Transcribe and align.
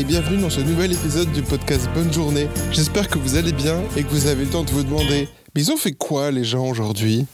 Et 0.00 0.04
bienvenue 0.04 0.40
dans 0.40 0.48
ce 0.48 0.62
nouvel 0.62 0.94
épisode 0.94 1.30
du 1.32 1.42
podcast 1.42 1.86
Bonne 1.92 2.10
journée. 2.10 2.48
J'espère 2.72 3.06
que 3.06 3.18
vous 3.18 3.36
allez 3.36 3.52
bien 3.52 3.82
et 3.98 4.02
que 4.02 4.08
vous 4.08 4.28
avez 4.28 4.46
le 4.46 4.50
temps 4.50 4.64
de 4.64 4.70
vous 4.70 4.82
demander 4.82 5.28
Mais 5.54 5.60
ils 5.60 5.70
ont 5.70 5.76
fait 5.76 5.92
quoi 5.92 6.30
les 6.30 6.42
gens 6.42 6.66
aujourd'hui? 6.66 7.26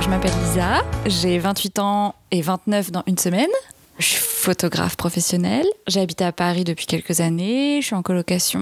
Je 0.00 0.08
m'appelle 0.08 0.30
Lisa, 0.44 0.84
j'ai 1.06 1.40
28 1.40 1.80
ans 1.80 2.14
et 2.30 2.42
29 2.42 2.92
dans 2.92 3.02
une 3.08 3.18
semaine. 3.18 3.50
Je 3.98 4.04
suis 4.04 4.25
photographe 4.36 4.96
professionnelle. 4.96 5.66
J'ai 5.88 6.00
habité 6.00 6.22
à 6.22 6.30
Paris 6.30 6.62
depuis 6.62 6.86
quelques 6.86 7.20
années. 7.20 7.80
Je 7.80 7.86
suis 7.86 7.94
en 7.96 8.02
colocation 8.02 8.60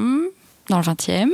dans 0.71 0.79
le 0.79 0.85
20e. 0.85 1.33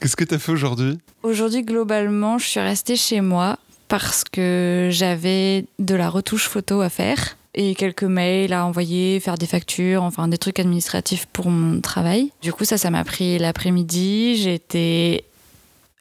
Qu'est-ce 0.00 0.16
que 0.16 0.24
t'as 0.24 0.38
fait 0.38 0.52
aujourd'hui? 0.52 0.98
Aujourd'hui, 1.22 1.62
globalement, 1.62 2.38
je 2.38 2.46
suis 2.46 2.60
restée 2.60 2.96
chez 2.96 3.20
moi 3.20 3.58
parce 3.88 4.24
que 4.24 4.88
j'avais 4.90 5.66
de 5.78 5.94
la 5.94 6.08
retouche 6.08 6.48
photo 6.48 6.80
à 6.80 6.88
faire 6.88 7.36
et 7.54 7.74
quelques 7.74 8.02
mails 8.02 8.52
à 8.54 8.64
envoyer, 8.64 9.20
faire 9.20 9.36
des 9.36 9.46
factures, 9.46 10.02
enfin 10.02 10.26
des 10.26 10.38
trucs 10.38 10.58
administratifs 10.58 11.26
pour 11.26 11.50
mon 11.50 11.80
travail. 11.80 12.32
Du 12.42 12.52
coup, 12.52 12.64
ça, 12.64 12.78
ça 12.78 12.90
m'a 12.90 13.04
pris 13.04 13.38
l'après-midi. 13.38 14.36
J'étais 14.36 15.24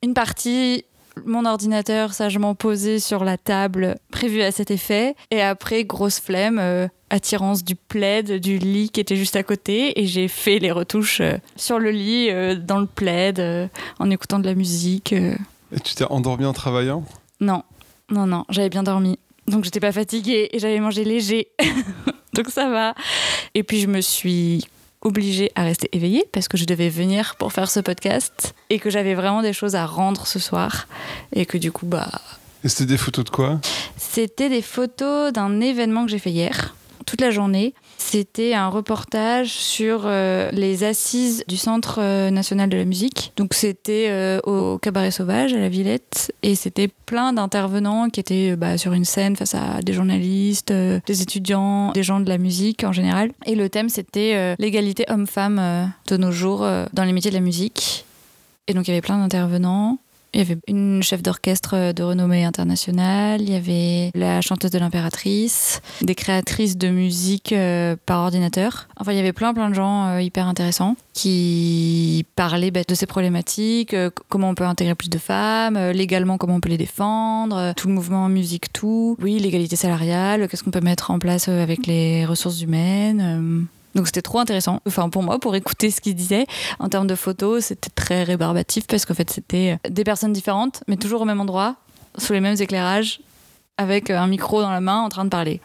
une 0.01 0.13
partie 0.13 0.85
mon 1.23 1.45
ordinateur 1.45 2.13
sagement 2.13 2.55
posé 2.55 2.99
sur 2.99 3.23
la 3.23 3.37
table 3.37 3.97
prévue 4.11 4.41
à 4.41 4.51
cet 4.51 4.71
effet. 4.71 5.15
Et 5.31 5.41
après, 5.41 5.83
grosse 5.83 6.19
flemme, 6.19 6.59
euh, 6.59 6.87
attirance 7.09 7.63
du 7.63 7.75
plaid, 7.75 8.39
du 8.39 8.57
lit 8.57 8.89
qui 8.89 8.99
était 8.99 9.15
juste 9.15 9.35
à 9.35 9.43
côté. 9.43 9.99
Et 10.01 10.05
j'ai 10.05 10.27
fait 10.27 10.59
les 10.59 10.71
retouches 10.71 11.21
euh, 11.21 11.37
sur 11.55 11.79
le 11.79 11.91
lit, 11.91 12.29
euh, 12.29 12.55
dans 12.55 12.79
le 12.79 12.87
plaid, 12.87 13.69
en 13.99 14.09
écoutant 14.09 14.39
de 14.39 14.45
la 14.45 14.55
musique. 14.55 15.13
Et 15.13 15.79
tu 15.83 15.95
t'es 15.95 16.05
endormi 16.05 16.45
en 16.45 16.53
travaillant? 16.53 17.03
Non, 17.39 17.63
non, 18.09 18.25
non, 18.25 18.45
j'avais 18.49 18.69
bien 18.69 18.83
dormi. 18.83 19.19
Donc 19.47 19.63
j'étais 19.63 19.79
pas 19.79 19.91
fatiguée 19.91 20.49
et 20.51 20.59
j'avais 20.59 20.79
mangé 20.79 21.03
léger. 21.03 21.49
Donc 22.33 22.49
ça 22.49 22.69
va. 22.69 22.95
Et 23.53 23.63
puis 23.63 23.79
je 23.79 23.87
me 23.87 24.01
suis 24.01 24.65
obligée 25.05 25.51
à 25.55 25.63
rester 25.63 25.87
éveillée 25.93 26.25
parce 26.33 26.47
que 26.47 26.57
je 26.57 26.65
devais 26.65 26.89
venir 26.89 27.35
pour 27.37 27.53
faire 27.53 27.69
ce 27.69 27.79
podcast 27.79 28.53
et 28.69 28.79
que 28.79 28.89
j'avais 28.89 29.13
vraiment 29.13 29.41
des 29.41 29.53
choses 29.53 29.75
à 29.75 29.85
rendre 29.85 30.27
ce 30.27 30.39
soir. 30.39 30.87
Et 31.33 31.45
que 31.45 31.57
du 31.57 31.71
coup, 31.71 31.85
bah, 31.85 32.09
Et 32.63 32.69
c'était 32.69 32.85
des 32.87 32.97
photos 32.97 33.23
de 33.25 33.29
quoi? 33.29 33.59
c'était 33.97 34.49
des 34.49 34.61
photos 34.61 35.31
d'un 35.31 35.61
événement 35.61 36.05
que 36.05 36.11
j'ai 36.11 36.19
fait 36.19 36.31
hier, 36.31 36.74
toute 37.05 37.21
la 37.21 37.31
journée. 37.31 37.73
C'était 37.97 38.53
un 38.53 38.67
reportage 38.67 39.49
sur 39.49 40.03
euh, 40.05 40.49
les 40.51 40.83
assises 40.83 41.43
du 41.47 41.57
Centre 41.57 41.99
euh, 42.01 42.29
national 42.29 42.69
de 42.69 42.77
la 42.77 42.85
musique. 42.85 43.31
Donc 43.35 43.53
c'était 43.53 44.07
euh, 44.09 44.39
au 44.43 44.77
Cabaret 44.77 45.11
Sauvage, 45.11 45.53
à 45.53 45.57
la 45.57 45.69
Villette, 45.69 46.33
et 46.43 46.55
c'était 46.55 46.87
plein 46.87 47.33
d'intervenants 47.33 48.09
qui 48.09 48.19
étaient 48.19 48.55
bah, 48.55 48.77
sur 48.77 48.93
une 48.93 49.05
scène 49.05 49.35
face 49.35 49.55
à 49.55 49.81
des 49.81 49.93
journalistes, 49.93 50.71
des 50.71 51.21
étudiants, 51.21 51.91
des 51.91 52.03
gens 52.03 52.19
de 52.19 52.29
la 52.29 52.37
musique 52.37 52.83
en 52.83 52.91
général. 52.91 53.31
Et 53.45 53.55
le 53.55 53.69
thème 53.69 53.89
c'était 53.89 54.55
l'égalité 54.59 55.05
homme-femme 55.09 55.91
de 56.07 56.17
nos 56.17 56.31
jours 56.31 56.67
dans 56.93 57.03
les 57.03 57.13
métiers 57.13 57.31
de 57.31 57.35
la 57.35 57.41
musique. 57.41 58.05
Et 58.67 58.73
donc 58.73 58.87
il 58.87 58.91
y 58.91 58.93
avait 58.93 59.01
plein 59.01 59.17
d'intervenants. 59.17 59.99
Il 60.35 60.39
y 60.39 60.41
avait 60.41 60.57
une 60.67 61.01
chef 61.01 61.23
d'orchestre 61.23 61.93
de 61.93 62.03
renommée 62.03 62.43
internationale, 62.43 63.41
il 63.41 63.49
y 63.49 63.55
avait 63.55 64.11
la 64.13 64.41
chanteuse 64.41 64.69
de 64.69 64.77
l'impératrice, 64.77 65.81
des 66.01 66.13
créatrices 66.13 66.77
de 66.77 66.89
musique 66.89 67.53
euh, 67.53 67.95
par 68.05 68.19
ordinateur. 68.19 68.89
Enfin, 68.99 69.13
il 69.13 69.15
y 69.15 69.21
avait 69.21 69.31
plein 69.31 69.53
plein 69.53 69.69
de 69.69 69.75
gens 69.75 70.07
euh, 70.07 70.21
hyper 70.21 70.49
intéressants 70.49 70.97
qui 71.13 72.25
parlaient 72.35 72.69
bah, 72.69 72.81
de 72.85 72.95
ces 72.95 73.05
problématiques, 73.05 73.93
euh, 73.93 74.09
comment 74.27 74.49
on 74.49 74.55
peut 74.55 74.65
intégrer 74.65 74.93
plus 74.93 75.09
de 75.09 75.19
femmes, 75.19 75.79
légalement 75.91 76.37
comment 76.37 76.55
on 76.55 76.59
peut 76.59 76.67
les 76.67 76.77
défendre, 76.77 77.71
tout 77.77 77.87
le 77.87 77.93
mouvement 77.93 78.27
musique 78.27 78.73
tout. 78.73 79.15
Oui, 79.21 79.39
l'égalité 79.39 79.77
salariale, 79.77 80.49
qu'est-ce 80.49 80.65
qu'on 80.65 80.71
peut 80.71 80.81
mettre 80.81 81.11
en 81.11 81.19
place 81.19 81.47
avec 81.47 81.87
les 81.87 82.25
ressources 82.25 82.61
humaines. 82.61 83.67
Euh. 83.95 83.99
Donc 83.99 84.07
c'était 84.07 84.21
trop 84.21 84.39
intéressant. 84.39 84.81
Enfin 84.87 85.09
pour 85.09 85.23
moi, 85.23 85.39
pour 85.39 85.55
écouter 85.55 85.91
ce 85.91 86.01
qu'ils 86.01 86.15
disaient. 86.15 86.45
En 86.79 86.89
termes 86.89 87.07
de 87.07 87.15
photos, 87.15 87.65
c'était 87.65 87.89
très 87.89 88.23
rébarbatif 88.23 88.87
parce 88.87 89.05
qu'en 89.05 89.13
fait 89.13 89.29
c'était 89.29 89.77
des 89.89 90.03
personnes 90.03 90.33
différentes, 90.33 90.83
mais 90.87 90.97
toujours 90.97 91.21
au 91.21 91.25
même 91.25 91.41
endroit, 91.41 91.75
sous 92.17 92.33
les 92.33 92.41
mêmes 92.41 92.57
éclairages, 92.59 93.21
avec 93.77 94.09
un 94.09 94.27
micro 94.27 94.61
dans 94.61 94.71
la 94.71 94.81
main 94.81 95.01
en 95.01 95.09
train 95.09 95.25
de 95.25 95.29
parler. 95.29 95.61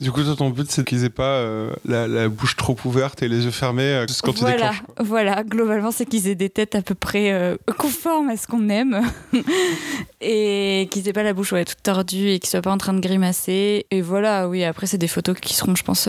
Du 0.00 0.12
coup, 0.12 0.22
toi, 0.22 0.34
ton 0.34 0.48
but, 0.48 0.70
c'est 0.70 0.82
qu'ils 0.82 1.04
aient 1.04 1.10
pas 1.10 1.24
euh, 1.24 1.74
la, 1.84 2.08
la 2.08 2.30
bouche 2.30 2.56
trop 2.56 2.74
ouverte 2.86 3.22
et 3.22 3.28
les 3.28 3.44
yeux 3.44 3.50
fermés 3.50 3.82
euh, 3.82 4.06
juste 4.06 4.22
quand 4.22 4.34
voilà, 4.38 4.56
déclenches. 4.56 4.82
quoi. 4.82 5.04
voilà. 5.04 5.44
Globalement, 5.44 5.90
c'est 5.90 6.06
qu'ils 6.06 6.26
aient 6.26 6.34
des 6.34 6.48
têtes 6.48 6.74
à 6.74 6.80
peu 6.80 6.94
près 6.94 7.32
euh, 7.32 7.58
conformes 7.76 8.30
à 8.30 8.38
ce 8.38 8.46
qu'on 8.46 8.70
aime 8.70 9.02
et 10.22 10.88
qu'ils 10.90 11.06
aient 11.06 11.12
pas 11.12 11.22
la 11.22 11.34
bouche 11.34 11.52
ouais, 11.52 11.66
toute 11.66 11.82
tordue 11.82 12.30
et 12.30 12.38
qu'ils 12.38 12.48
soient 12.48 12.62
pas 12.62 12.72
en 12.72 12.78
train 12.78 12.94
de 12.94 13.00
grimacer. 13.00 13.84
Et 13.90 14.00
voilà, 14.00 14.48
oui. 14.48 14.64
Après, 14.64 14.86
c'est 14.86 14.96
des 14.96 15.08
photos 15.08 15.36
qui 15.38 15.52
seront, 15.52 15.76
je 15.76 15.82
pense, 15.82 16.08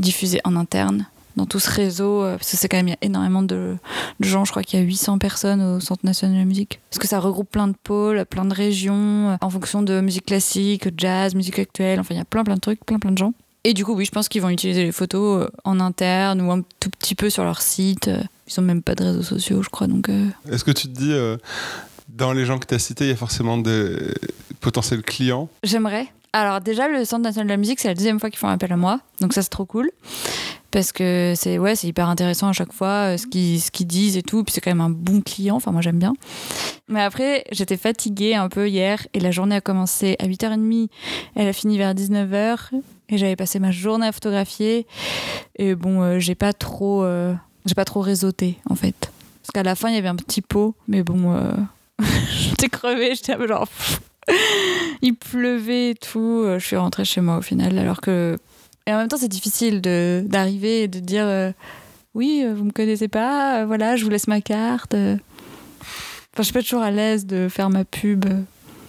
diffusées 0.00 0.40
en 0.44 0.56
interne 0.56 1.06
dans 1.36 1.46
tout 1.46 1.60
ce 1.60 1.70
réseau 1.70 2.24
euh, 2.24 2.36
parce 2.36 2.50
que 2.50 2.56
c'est 2.56 2.68
quand 2.68 2.78
même 2.78 2.88
il 2.88 2.92
y 2.92 2.94
a 2.94 2.98
énormément 3.02 3.42
de, 3.42 3.76
de 4.18 4.24
gens. 4.26 4.44
Je 4.44 4.50
crois 4.50 4.62
qu'il 4.64 4.80
y 4.80 4.82
a 4.82 4.84
800 4.84 5.18
personnes 5.18 5.62
au 5.62 5.80
Centre 5.80 6.04
national 6.04 6.34
de 6.34 6.40
la 6.40 6.46
musique 6.46 6.80
parce 6.90 6.98
que 6.98 7.06
ça 7.06 7.20
regroupe 7.20 7.50
plein 7.50 7.68
de 7.68 7.76
pôles, 7.82 8.24
plein 8.26 8.44
de 8.44 8.54
régions 8.54 9.30
euh, 9.30 9.36
en 9.40 9.50
fonction 9.50 9.82
de 9.82 10.00
musique 10.00 10.26
classique, 10.26 10.88
jazz, 10.96 11.34
musique 11.34 11.58
actuelle. 11.58 12.00
Enfin, 12.00 12.14
il 12.14 12.18
y 12.18 12.20
a 12.20 12.24
plein 12.24 12.42
plein 12.44 12.56
de 12.56 12.60
trucs, 12.60 12.84
plein 12.84 12.98
plein 12.98 13.12
de 13.12 13.18
gens. 13.18 13.32
Et 13.64 13.74
du 13.74 13.84
coup, 13.84 13.92
oui, 13.94 14.04
je 14.04 14.10
pense 14.10 14.28
qu'ils 14.28 14.40
vont 14.40 14.48
utiliser 14.48 14.84
les 14.84 14.92
photos 14.92 15.44
euh, 15.44 15.50
en 15.64 15.78
interne 15.80 16.40
ou 16.40 16.50
un 16.50 16.62
tout 16.80 16.90
petit 16.90 17.14
peu 17.14 17.28
sur 17.28 17.44
leur 17.44 17.60
site. 17.60 18.10
Ils 18.48 18.60
ont 18.60 18.62
même 18.62 18.82
pas 18.82 18.94
de 18.94 19.04
réseaux 19.04 19.22
sociaux, 19.22 19.62
je 19.62 19.68
crois. 19.68 19.86
Donc, 19.86 20.08
euh, 20.08 20.26
Est-ce 20.50 20.64
que 20.64 20.70
tu 20.70 20.88
te 20.88 20.98
dis, 20.98 21.12
euh, 21.12 21.36
dans 22.08 22.32
les 22.32 22.44
gens 22.44 22.58
que 22.58 22.66
tu 22.66 22.74
as 22.74 22.78
cités, 22.78 23.04
il 23.04 23.10
y 23.10 23.12
a 23.12 23.16
forcément 23.16 23.58
des 23.58 23.96
potentiels 24.60 25.02
clients? 25.02 25.48
J'aimerais. 25.62 26.06
Alors 26.32 26.60
déjà, 26.60 26.88
le 26.88 27.04
Centre 27.04 27.22
national 27.22 27.46
de 27.46 27.52
la 27.52 27.56
musique, 27.56 27.80
c'est 27.80 27.88
la 27.88 27.94
deuxième 27.94 28.20
fois 28.20 28.30
qu'ils 28.30 28.38
font 28.38 28.48
appel 28.48 28.72
à 28.72 28.76
moi. 28.76 29.00
Donc 29.20 29.32
ça, 29.32 29.42
c'est 29.42 29.48
trop 29.48 29.64
cool. 29.64 29.90
Parce 30.70 30.92
que 30.92 31.32
c'est 31.34 31.58
ouais, 31.58 31.74
c'est 31.74 31.86
hyper 31.86 32.08
intéressant 32.08 32.48
à 32.48 32.52
chaque 32.52 32.72
fois, 32.72 33.14
euh, 33.14 33.16
ce 33.16 33.26
qu'ils 33.26 33.60
ce 33.60 33.70
disent 33.84 34.18
et 34.18 34.22
tout. 34.22 34.44
Puis 34.44 34.52
c'est 34.52 34.60
quand 34.60 34.70
même 34.70 34.82
un 34.82 34.90
bon 34.90 35.22
client. 35.22 35.56
Enfin, 35.56 35.72
moi, 35.72 35.80
j'aime 35.80 35.98
bien. 35.98 36.12
Mais 36.88 37.00
après, 37.00 37.44
j'étais 37.52 37.78
fatiguée 37.78 38.34
un 38.34 38.48
peu 38.50 38.68
hier. 38.68 39.06
Et 39.14 39.20
la 39.20 39.30
journée 39.30 39.56
a 39.56 39.60
commencé 39.62 40.16
à 40.18 40.26
8h30. 40.26 40.88
Elle 41.34 41.48
a 41.48 41.52
fini 41.54 41.78
vers 41.78 41.94
19h. 41.94 42.58
Et 43.08 43.16
j'avais 43.16 43.36
passé 43.36 43.58
ma 43.58 43.70
journée 43.70 44.06
à 44.06 44.12
photographier. 44.12 44.86
Et 45.56 45.74
bon, 45.74 46.02
euh, 46.02 46.18
j'ai 46.18 46.34
pas 46.34 46.52
trop... 46.52 47.02
euh, 47.04 47.34
j'ai 47.64 47.74
pas 47.74 47.86
trop 47.86 48.00
réseauté, 48.00 48.58
en 48.68 48.74
fait. 48.74 49.10
Parce 49.42 49.52
qu'à 49.54 49.62
la 49.62 49.74
fin, 49.74 49.88
il 49.88 49.94
y 49.94 49.98
avait 49.98 50.08
un 50.08 50.16
petit 50.16 50.42
pot. 50.42 50.74
Mais 50.88 51.02
bon... 51.02 51.34
j'étais 52.30 52.68
crevée. 52.68 53.14
J'étais 53.14 53.34
genre... 53.46 53.66
Il 55.02 55.14
pleuvait 55.14 55.90
et 55.90 55.94
tout. 55.94 56.42
Euh, 56.44 56.58
Je 56.58 56.66
suis 56.66 56.76
rentrée 56.76 57.04
chez 57.04 57.20
moi 57.20 57.38
au 57.38 57.42
final, 57.42 57.78
alors 57.78 58.00
que. 58.00 58.36
Et 58.86 58.92
en 58.92 58.98
même 58.98 59.08
temps, 59.08 59.18
c'est 59.18 59.28
difficile 59.28 59.80
d'arriver 59.80 60.84
et 60.84 60.88
de 60.88 60.98
dire 60.98 61.24
euh, 61.26 61.52
oui, 62.14 62.42
euh, 62.44 62.54
vous 62.54 62.64
me 62.64 62.70
connaissez 62.72 63.08
pas, 63.08 63.66
voilà, 63.66 63.96
je 63.96 64.04
vous 64.04 64.10
laisse 64.10 64.28
ma 64.28 64.40
carte. 64.40 64.94
Enfin, 64.94 65.18
je 66.38 66.42
suis 66.42 66.52
pas 66.52 66.62
toujours 66.62 66.82
à 66.82 66.90
l'aise 66.90 67.26
de 67.26 67.48
faire 67.50 67.68
ma 67.68 67.84
pub. 67.84 68.24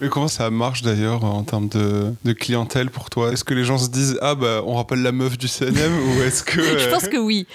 Et 0.02 0.08
comment 0.08 0.28
ça 0.28 0.48
marche 0.48 0.80
d'ailleurs 0.80 1.24
en 1.24 1.42
termes 1.42 1.68
de, 1.68 2.14
de 2.24 2.32
clientèle 2.32 2.88
pour 2.88 3.10
toi? 3.10 3.32
Est-ce 3.32 3.44
que 3.44 3.52
les 3.52 3.64
gens 3.64 3.76
se 3.76 3.90
disent 3.90 4.18
Ah 4.22 4.34
bah 4.34 4.62
on 4.64 4.74
rappelle 4.74 5.02
la 5.02 5.12
meuf 5.12 5.36
du 5.36 5.46
CNM 5.46 5.92
ou 5.92 6.22
est-ce 6.22 6.42
que. 6.42 6.62
Je 6.78 6.88
pense 6.88 7.06
que 7.06 7.18
oui. 7.18 7.46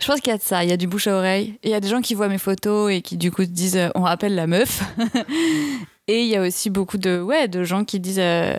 Je 0.00 0.06
pense 0.06 0.20
qu'il 0.20 0.30
y 0.30 0.34
a 0.34 0.38
de 0.38 0.42
ça. 0.42 0.62
Il 0.62 0.70
y 0.70 0.72
a 0.72 0.76
du 0.76 0.86
bouche 0.86 1.08
à 1.08 1.16
oreille. 1.16 1.58
Et 1.64 1.68
il 1.68 1.72
y 1.72 1.74
a 1.74 1.80
des 1.80 1.88
gens 1.88 2.00
qui 2.00 2.14
voient 2.14 2.28
mes 2.28 2.38
photos 2.38 2.92
et 2.92 3.02
qui 3.02 3.16
du 3.16 3.32
coup 3.32 3.42
se 3.42 3.48
disent 3.48 3.90
on 3.96 4.02
rappelle 4.02 4.36
la 4.36 4.46
meuf. 4.46 4.84
Et 6.08 6.22
il 6.22 6.28
y 6.28 6.36
a 6.36 6.42
aussi 6.42 6.70
beaucoup 6.70 6.98
de 6.98 7.20
ouais 7.20 7.48
de 7.48 7.62
gens 7.64 7.84
qui 7.84 8.00
disent 8.00 8.18
euh, 8.18 8.56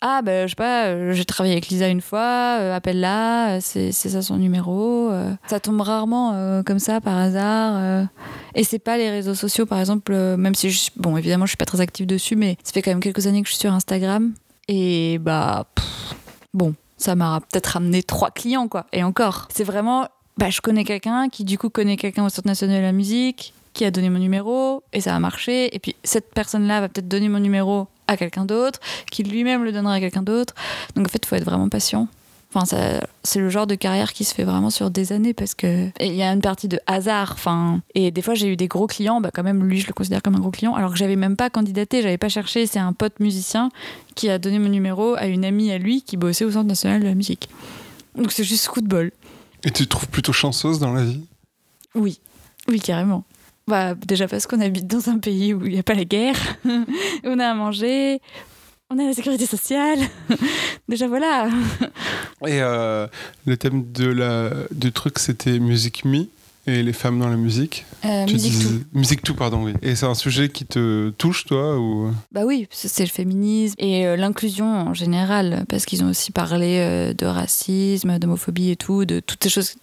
ah 0.00 0.22
ben 0.22 0.46
je 0.46 0.52
sais 0.52 0.56
pas 0.56 0.86
euh, 0.86 1.12
j'ai 1.12 1.24
travaillé 1.24 1.54
avec 1.54 1.68
Lisa 1.68 1.88
une 1.88 2.00
fois 2.00 2.58
euh, 2.60 2.76
appelle-la 2.76 3.60
c'est 3.60 3.92
ça 3.92 4.22
son 4.22 4.36
numéro 4.36 5.10
ça 5.46 5.60
tombe 5.60 5.80
rarement 5.80 6.62
comme 6.64 6.78
ça 6.78 7.00
par 7.00 7.16
hasard 7.16 8.06
et 8.54 8.64
c'est 8.64 8.78
pas 8.78 8.96
les 8.96 9.10
réseaux 9.10 9.34
sociaux 9.34 9.66
par 9.66 9.80
exemple 9.80 10.14
même 10.36 10.54
si 10.54 10.70
je, 10.70 10.90
bon 10.96 11.16
évidemment 11.16 11.46
je 11.46 11.50
suis 11.50 11.56
pas 11.56 11.64
très 11.64 11.80
active 11.80 12.06
dessus 12.06 12.36
mais 12.36 12.56
ça 12.62 12.72
fait 12.72 12.82
quand 12.82 12.90
même 12.92 13.00
quelques 13.00 13.26
années 13.26 13.42
que 13.42 13.48
je 13.48 13.54
suis 13.54 13.60
sur 13.60 13.72
Instagram. 13.72 14.32
Et 14.68 15.18
bah 15.18 15.66
bon 16.54 16.74
ça 16.96 17.16
m'a 17.16 17.40
peut-être 17.40 17.66
ramené 17.66 18.04
trois 18.04 18.30
clients 18.30 18.68
quoi. 18.68 18.86
Et 18.92 19.02
encore 19.02 19.48
c'est 19.52 19.64
vraiment 19.64 20.06
bah 20.38 20.50
je 20.50 20.60
connais 20.60 20.84
quelqu'un 20.84 21.28
qui 21.28 21.44
du 21.44 21.58
coup 21.58 21.68
connaît 21.68 21.96
quelqu'un 21.96 22.24
au 22.24 22.28
Centre 22.28 22.46
national 22.46 22.78
de 22.78 22.82
la 22.82 22.92
musique 22.92 23.54
qui 23.72 23.84
a 23.84 23.90
donné 23.90 24.10
mon 24.10 24.18
numéro 24.18 24.82
et 24.92 25.00
ça 25.00 25.14
a 25.14 25.18
marché 25.18 25.74
et 25.74 25.78
puis 25.78 25.96
cette 26.04 26.32
personne 26.34 26.66
là 26.66 26.80
va 26.80 26.88
peut-être 26.88 27.08
donner 27.08 27.28
mon 27.28 27.40
numéro 27.40 27.88
à 28.06 28.16
quelqu'un 28.16 28.44
d'autre 28.44 28.80
qui 29.10 29.22
lui-même 29.22 29.64
le 29.64 29.72
donnera 29.72 29.94
à 29.94 30.00
quelqu'un 30.00 30.22
d'autre 30.22 30.54
donc 30.94 31.06
en 31.06 31.08
fait 31.08 31.20
il 31.22 31.26
faut 31.26 31.36
être 31.36 31.44
vraiment 31.44 31.68
patient 31.68 32.08
Enfin, 32.54 33.00
c'est 33.22 33.38
le 33.38 33.48
genre 33.48 33.66
de 33.66 33.74
carrière 33.74 34.12
qui 34.12 34.24
se 34.24 34.34
fait 34.34 34.44
vraiment 34.44 34.68
sur 34.68 34.90
des 34.90 35.12
années 35.12 35.32
parce 35.32 35.54
que 35.54 35.88
il 36.00 36.14
y 36.14 36.22
a 36.22 36.30
une 36.30 36.42
partie 36.42 36.68
de 36.68 36.78
hasard. 36.86 37.30
Enfin, 37.32 37.80
et 37.94 38.10
des 38.10 38.20
fois 38.20 38.34
j'ai 38.34 38.46
eu 38.46 38.56
des 38.56 38.68
gros 38.68 38.86
clients, 38.86 39.22
bah 39.22 39.30
quand 39.32 39.42
même 39.42 39.64
lui 39.64 39.80
je 39.80 39.86
le 39.86 39.94
considère 39.94 40.20
comme 40.20 40.34
un 40.34 40.40
gros 40.40 40.50
client, 40.50 40.74
alors 40.74 40.92
que 40.92 40.98
j'avais 40.98 41.16
même 41.16 41.36
pas 41.36 41.48
candidaté, 41.48 42.02
j'avais 42.02 42.18
pas 42.18 42.28
cherché. 42.28 42.66
C'est 42.66 42.78
un 42.78 42.92
pote 42.92 43.20
musicien 43.20 43.70
qui 44.14 44.28
a 44.28 44.38
donné 44.38 44.58
mon 44.58 44.68
numéro 44.68 45.14
à 45.14 45.26
une 45.26 45.46
amie 45.46 45.72
à 45.72 45.78
lui 45.78 46.02
qui 46.02 46.18
bossait 46.18 46.44
au 46.44 46.50
Centre 46.50 46.66
national 46.66 47.00
de 47.00 47.06
la 47.06 47.14
musique. 47.14 47.48
Donc 48.16 48.32
c'est 48.32 48.44
juste 48.44 48.68
coup 48.68 48.82
de 48.82 48.88
bol. 48.88 49.12
Et 49.64 49.70
tu 49.70 49.84
te 49.84 49.88
trouves 49.88 50.08
plutôt 50.08 50.34
chanceuse 50.34 50.78
dans 50.78 50.92
la 50.92 51.04
vie? 51.04 51.22
Oui, 51.94 52.20
oui, 52.68 52.80
carrément. 52.80 53.24
Bah, 53.68 53.94
déjà 53.94 54.26
parce 54.26 54.46
qu'on 54.46 54.60
habite 54.60 54.86
dans 54.86 55.08
un 55.08 55.18
pays 55.18 55.54
où 55.54 55.64
il 55.64 55.72
n'y 55.72 55.78
a 55.78 55.82
pas 55.82 55.94
la 55.94 56.04
guerre, 56.04 56.36
on 57.24 57.38
a 57.38 57.46
à 57.46 57.54
manger, 57.54 58.20
on 58.90 58.98
a 58.98 59.04
la 59.04 59.14
sécurité 59.14 59.46
sociale. 59.46 60.00
déjà 60.88 61.06
voilà. 61.06 61.48
Et 62.46 62.60
euh, 62.60 63.06
le 63.46 63.56
thème 63.56 63.90
de 63.92 64.06
la, 64.06 64.50
du 64.72 64.92
truc, 64.92 65.18
c'était 65.18 65.58
Musique 65.60 66.04
Me 66.04 66.26
et 66.66 66.82
les 66.82 66.92
femmes 66.92 67.18
dans 67.18 67.28
la 67.28 67.36
musique. 67.36 67.86
Euh, 68.04 68.26
musique 68.26 68.60
tout. 68.60 68.84
Musique 68.92 69.22
tout, 69.22 69.34
pardon, 69.34 69.64
oui. 69.64 69.74
Et 69.80 69.94
c'est 69.94 70.06
un 70.06 70.14
sujet 70.14 70.48
qui 70.48 70.64
te 70.64 71.10
touche, 71.10 71.44
toi 71.44 71.78
ou... 71.78 72.12
Bah 72.32 72.42
oui, 72.44 72.68
c'est 72.70 73.04
le 73.04 73.10
féminisme 73.10 73.74
et 73.78 74.06
euh, 74.06 74.16
l'inclusion 74.16 74.66
en 74.66 74.94
général, 74.94 75.64
parce 75.68 75.86
qu'ils 75.86 76.04
ont 76.04 76.10
aussi 76.10 76.30
parlé 76.30 77.14
de 77.16 77.26
racisme, 77.26 78.18
d'homophobie 78.18 78.70
et 78.70 78.76
tout, 78.76 79.04
de 79.04 79.20
toutes 79.20 79.42
ces 79.42 79.50
choses 79.50 79.74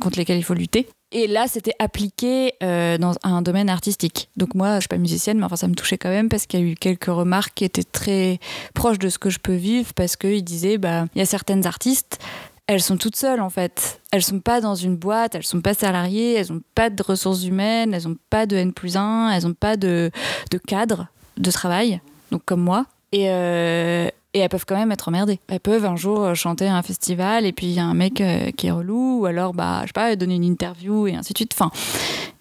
contre 0.00 0.18
lesquelles 0.18 0.38
il 0.38 0.44
faut 0.44 0.54
lutter. 0.54 0.88
Et 1.12 1.28
là, 1.28 1.46
c'était 1.48 1.74
appliqué 1.78 2.54
euh, 2.62 2.98
dans 2.98 3.14
un 3.22 3.40
domaine 3.40 3.70
artistique. 3.70 4.28
Donc 4.36 4.54
moi, 4.54 4.74
je 4.76 4.80
suis 4.80 4.88
pas 4.88 4.98
musicienne, 4.98 5.38
mais 5.38 5.44
enfin, 5.44 5.56
ça 5.56 5.68
me 5.68 5.74
touchait 5.74 5.98
quand 5.98 6.08
même 6.08 6.28
parce 6.28 6.46
qu'il 6.46 6.60
y 6.60 6.62
a 6.62 6.66
eu 6.66 6.74
quelques 6.74 7.04
remarques 7.06 7.54
qui 7.54 7.64
étaient 7.64 7.84
très 7.84 8.40
proches 8.74 8.98
de 8.98 9.08
ce 9.08 9.18
que 9.18 9.30
je 9.30 9.38
peux 9.38 9.54
vivre, 9.54 9.94
parce 9.94 10.16
qu'ils 10.16 10.44
disaient, 10.44 10.78
bah, 10.78 11.06
il 11.14 11.18
y 11.18 11.22
a 11.22 11.26
certaines 11.26 11.66
artistes, 11.66 12.18
elles 12.66 12.82
sont 12.82 12.96
toutes 12.96 13.14
seules 13.14 13.40
en 13.40 13.50
fait. 13.50 14.00
Elles 14.10 14.24
sont 14.24 14.40
pas 14.40 14.60
dans 14.60 14.74
une 14.74 14.96
boîte, 14.96 15.36
elles 15.36 15.46
sont 15.46 15.60
pas 15.60 15.74
salariées, 15.74 16.34
elles 16.34 16.52
ont 16.52 16.62
pas 16.74 16.90
de 16.90 17.02
ressources 17.02 17.44
humaines, 17.44 17.94
elles 17.94 18.08
ont 18.08 18.16
pas 18.28 18.46
de 18.46 18.56
N 18.56 18.72
plus 18.72 18.96
1, 18.96 19.30
elles 19.30 19.46
ont 19.46 19.54
pas 19.54 19.76
de, 19.76 20.10
de 20.50 20.58
cadre 20.58 21.06
de 21.36 21.50
travail, 21.50 22.00
donc 22.32 22.42
comme 22.44 22.62
moi. 22.62 22.86
Euh, 23.14 24.08
et 24.36 24.40
elles 24.40 24.50
peuvent 24.50 24.66
quand 24.66 24.76
même 24.76 24.92
être 24.92 25.08
emmerdées. 25.08 25.40
Elles 25.48 25.60
peuvent 25.60 25.86
un 25.86 25.96
jour 25.96 26.22
euh, 26.22 26.34
chanter 26.34 26.66
à 26.66 26.76
un 26.76 26.82
festival 26.82 27.46
et 27.46 27.52
puis 27.52 27.68
il 27.68 27.72
y 27.72 27.80
a 27.80 27.84
un 27.84 27.94
mec 27.94 28.20
euh, 28.20 28.50
qui 28.50 28.66
est 28.66 28.70
relou, 28.70 29.20
ou 29.20 29.26
alors, 29.26 29.54
bah, 29.54 29.80
je 29.82 29.86
sais 29.86 29.92
pas, 29.94 30.14
donner 30.14 30.34
une 30.34 30.44
interview 30.44 31.06
et 31.06 31.14
ainsi 31.14 31.32
de 31.32 31.38
suite. 31.38 31.54
Enfin, 31.54 31.70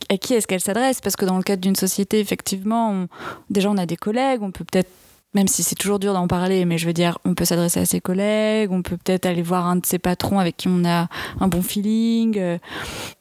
à 0.09 0.17
qui 0.17 0.33
est-ce 0.33 0.45
qu'elle 0.45 0.59
s'adresse? 0.59 0.99
Parce 0.99 1.15
que 1.15 1.23
dans 1.23 1.37
le 1.37 1.43
cadre 1.43 1.61
d'une 1.61 1.77
société, 1.77 2.19
effectivement, 2.19 3.07
déjà 3.49 3.71
on 3.71 3.77
a 3.77 3.85
des 3.85 3.95
collègues, 3.95 4.41
on 4.43 4.51
peut 4.51 4.65
peut-être 4.65 4.89
même 5.33 5.47
si 5.47 5.63
c'est 5.63 5.75
toujours 5.75 5.99
dur 5.99 6.13
d'en 6.13 6.27
parler, 6.27 6.63
mais 6.63 6.77
je 6.77 6.85
veux 6.85 6.93
dire, 6.93 7.17
on 7.25 7.33
peut 7.33 7.43
s'adresser 7.43 7.81
à 7.81 7.85
ses 7.85 7.99
collègues, 7.99 8.71
on 8.71 8.81
peut 8.81 8.95
peut-être 8.95 9.25
aller 9.25 9.41
voir 9.41 9.65
un 9.65 9.75
de 9.75 9.85
ses 9.85 9.99
patrons 9.99 10.39
avec 10.39 10.55
qui 10.55 10.69
on 10.69 10.85
a 10.85 11.07
un 11.39 11.47
bon 11.49 11.61
feeling. 11.61 12.37
euh, 12.37 12.57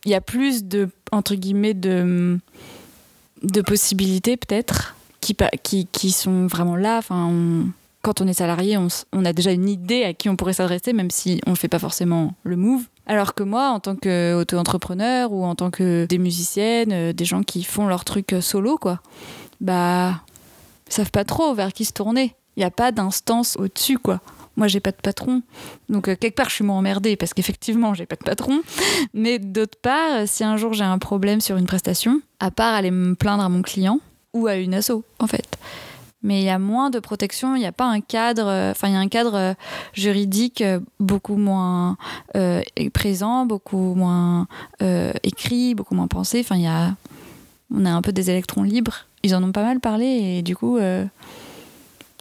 Il 0.05 0.13
y 0.13 0.15
a 0.15 0.21
plus 0.21 0.65
de, 0.65 0.89
entre 1.11 1.35
guillemets, 1.35 1.75
de, 1.75 2.39
de 3.43 3.61
possibilités 3.63 4.37
peut-être 4.37 4.95
qui, 5.21 5.37
qui, 5.65 5.87
qui 5.87 6.13
sont 6.13 6.47
vraiment 6.47 6.77
là. 6.77 6.99
Enfin, 6.99 7.33
quand 8.05 8.21
on 8.21 8.29
est 8.29 8.35
salarié, 8.35 8.77
on, 8.77 9.25
a 9.25 9.33
déjà 9.33 9.51
une 9.51 9.67
idée 9.67 10.05
à 10.05 10.13
qui 10.13 10.29
on 10.29 10.37
pourrait 10.37 10.53
s'adresser, 10.53 10.93
même 10.93 11.11
si 11.11 11.41
on 11.47 11.53
ne 11.53 11.57
fait 11.57 11.69
pas 11.69 11.79
forcément 11.79 12.35
le 12.45 12.55
move. 12.55 12.85
Alors 13.07 13.35
que 13.35 13.43
moi, 13.43 13.71
en 13.71 13.81
tant 13.81 13.97
qu'auto-entrepreneur 13.97 15.33
ou 15.33 15.43
en 15.43 15.55
tant 15.55 15.71
que 15.71 16.05
des 16.05 16.19
musiciennes, 16.19 16.93
euh, 16.93 17.13
des 17.15 17.25
gens 17.25 17.43
qui 17.43 17.65
font 17.65 17.87
leur 17.87 18.05
truc 18.05 18.35
euh, 18.35 18.43
solo, 18.43 18.77
quoi, 18.77 19.01
bah, 19.63 20.21
savent 20.87 21.11
pas 21.11 21.25
trop 21.25 21.55
vers 21.55 21.73
qui 21.73 21.87
se 21.87 21.95
tourner. 21.95 22.35
Il 22.57 22.61
n'y 22.61 22.67
a 22.67 22.71
pas 22.71 22.93
d'instance 22.93 23.57
au-dessus, 23.59 23.99
quoi. 23.99 24.21
Moi, 24.57 24.69
j'ai 24.69 24.81
pas 24.81 24.93
de 24.93 25.01
patron. 25.03 25.43
Donc, 25.89 26.09
euh, 26.09 26.15
quelque 26.15 26.35
part, 26.35 26.51
je 26.51 26.57
suis 26.57 26.65
moins 26.65 26.77
emmerdée 26.77 27.17
parce 27.17 27.33
qu'effectivement, 27.33 27.95
j'ai 27.95 28.07
pas 28.07 28.17
de 28.17 28.25
patron. 28.25 28.61
Mais 29.15 29.39
d'autre 29.39 29.79
part, 29.81 30.27
si 30.29 30.45
un 30.45 30.59
jour 30.59 30.75
j'ai 30.75 30.85
un 30.85 30.99
problème 30.99 31.41
sur 31.41 31.57
une 31.57 31.67
prestation, 31.67 32.21
à 32.39 32.51
part 32.51 32.75
aller 32.75 32.91
me 32.91 33.15
plaindre 33.15 33.43
à 33.43 33.49
mon 33.49 33.63
client 33.63 33.99
ou 34.35 34.47
à 34.47 34.57
une 34.57 34.75
asso, 34.75 35.03
en 35.19 35.27
fait. 35.27 35.57
Mais 36.25 36.41
il 36.41 36.45
y 36.45 36.49
a 36.49 36.59
moins 36.59 36.89
de 36.89 36.99
protection, 37.01 37.55
il 37.55 37.59
n'y 37.61 37.67
a 37.67 37.73
pas 37.73 37.85
un 37.85 38.01
cadre, 38.01 38.47
euh, 38.47 38.71
enfin, 38.71 38.89
il 38.89 38.95
y 38.95 38.97
a 38.97 38.99
un 38.99 39.09
cadre 39.09 39.35
euh, 39.35 39.55
juridique 39.93 40.63
euh, 40.63 40.81
beaucoup 40.99 41.37
moins 41.37 41.99
présent, 42.95 43.45
beaucoup 43.47 43.95
moins 43.95 44.49
écrit, 45.23 45.75
beaucoup 45.75 45.95
moins 45.95 46.09
pensé. 46.09 46.41
Enfin, 46.41 46.57
il 46.57 46.63
y 46.63 46.67
a. 46.67 46.97
On 47.75 47.85
a 47.85 47.91
un 47.91 48.03
peu 48.03 48.13
des 48.13 48.31
électrons 48.31 48.63
libres. 48.63 49.07
Ils 49.23 49.35
en 49.35 49.43
ont 49.43 49.53
pas 49.53 49.63
mal 49.63 49.81
parlé 49.81 50.07
et 50.07 50.43
du 50.43 50.57
coup. 50.57 50.79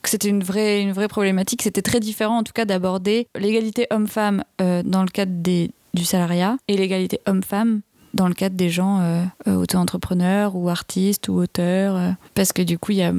c'était 0.04 0.28
une 0.28 0.44
vraie, 0.44 0.82
une 0.82 0.92
vraie 0.92 1.08
problématique. 1.08 1.62
C'était 1.62 1.82
très 1.82 2.02
différent, 2.02 2.40
en 2.40 2.44
tout 2.44 2.54
cas, 2.54 2.66
d'aborder 2.66 3.28
l'égalité 3.40 3.88
homme-femme 3.90 4.44
dans 4.60 5.02
le 5.02 5.10
cadre 5.10 5.32
des, 5.34 5.72
du 5.94 6.04
salariat 6.04 6.58
et 6.68 6.76
l'égalité 6.76 7.20
homme-femme 7.26 7.82
dans 8.14 8.28
le 8.28 8.34
cadre 8.34 8.56
des 8.56 8.70
gens 8.70 9.02
auto-entrepreneurs 9.48 10.56
ou 10.56 10.70
artistes 10.70 11.30
ou 11.30 11.36
auteurs. 11.36 12.16
parce 12.36 12.52
que 12.52 12.62
du 12.62 12.78
coup, 12.78 12.92
il 12.92 12.98
y 12.98 13.04
a. 13.04 13.14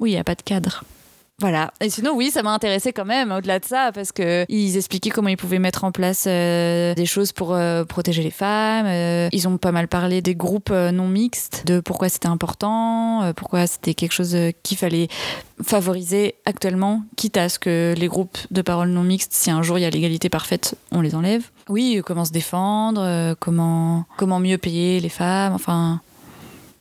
Oui, 0.00 0.10
il 0.10 0.14
n'y 0.14 0.20
a 0.20 0.24
pas 0.24 0.34
de 0.34 0.42
cadre. 0.42 0.84
Voilà. 1.40 1.72
Et 1.80 1.88
sinon, 1.88 2.16
oui, 2.16 2.32
ça 2.32 2.42
m'a 2.42 2.52
intéressé 2.52 2.92
quand 2.92 3.04
même, 3.04 3.30
au-delà 3.30 3.60
de 3.60 3.64
ça, 3.64 3.92
parce 3.94 4.10
que 4.10 4.44
ils 4.48 4.76
expliquaient 4.76 5.10
comment 5.10 5.28
ils 5.28 5.36
pouvaient 5.36 5.60
mettre 5.60 5.84
en 5.84 5.92
place 5.92 6.24
euh, 6.26 6.94
des 6.94 7.06
choses 7.06 7.30
pour 7.30 7.54
euh, 7.54 7.84
protéger 7.84 8.24
les 8.24 8.32
femmes. 8.32 8.86
euh, 8.86 9.28
ils 9.30 9.46
ont 9.46 9.56
pas 9.56 9.70
mal 9.70 9.86
parlé 9.86 10.20
des 10.20 10.34
groupes 10.34 10.70
non 10.70 11.06
mixtes, 11.06 11.62
de 11.64 11.78
pourquoi 11.78 12.08
c'était 12.08 12.26
important, 12.26 13.32
pourquoi 13.36 13.68
c'était 13.68 13.94
quelque 13.94 14.10
chose 14.10 14.36
qu'il 14.64 14.76
fallait 14.76 15.06
favoriser 15.62 16.34
actuellement, 16.44 17.04
quitte 17.16 17.36
à 17.36 17.48
ce 17.48 17.60
que 17.60 17.94
les 17.96 18.08
groupes 18.08 18.38
de 18.50 18.60
parole 18.60 18.88
non 18.88 19.04
mixtes, 19.04 19.32
si 19.32 19.48
un 19.52 19.62
jour 19.62 19.78
il 19.78 19.82
y 19.82 19.84
a 19.84 19.90
l'égalité 19.90 20.28
parfaite, 20.28 20.74
on 20.90 21.02
les 21.02 21.14
enlève. 21.14 21.44
Oui, 21.68 22.02
comment 22.04 22.24
se 22.24 22.32
défendre, 22.32 23.34
comment, 23.38 24.06
comment 24.16 24.40
mieux 24.40 24.58
payer 24.58 24.98
les 24.98 25.08
femmes, 25.08 25.52
enfin, 25.52 26.00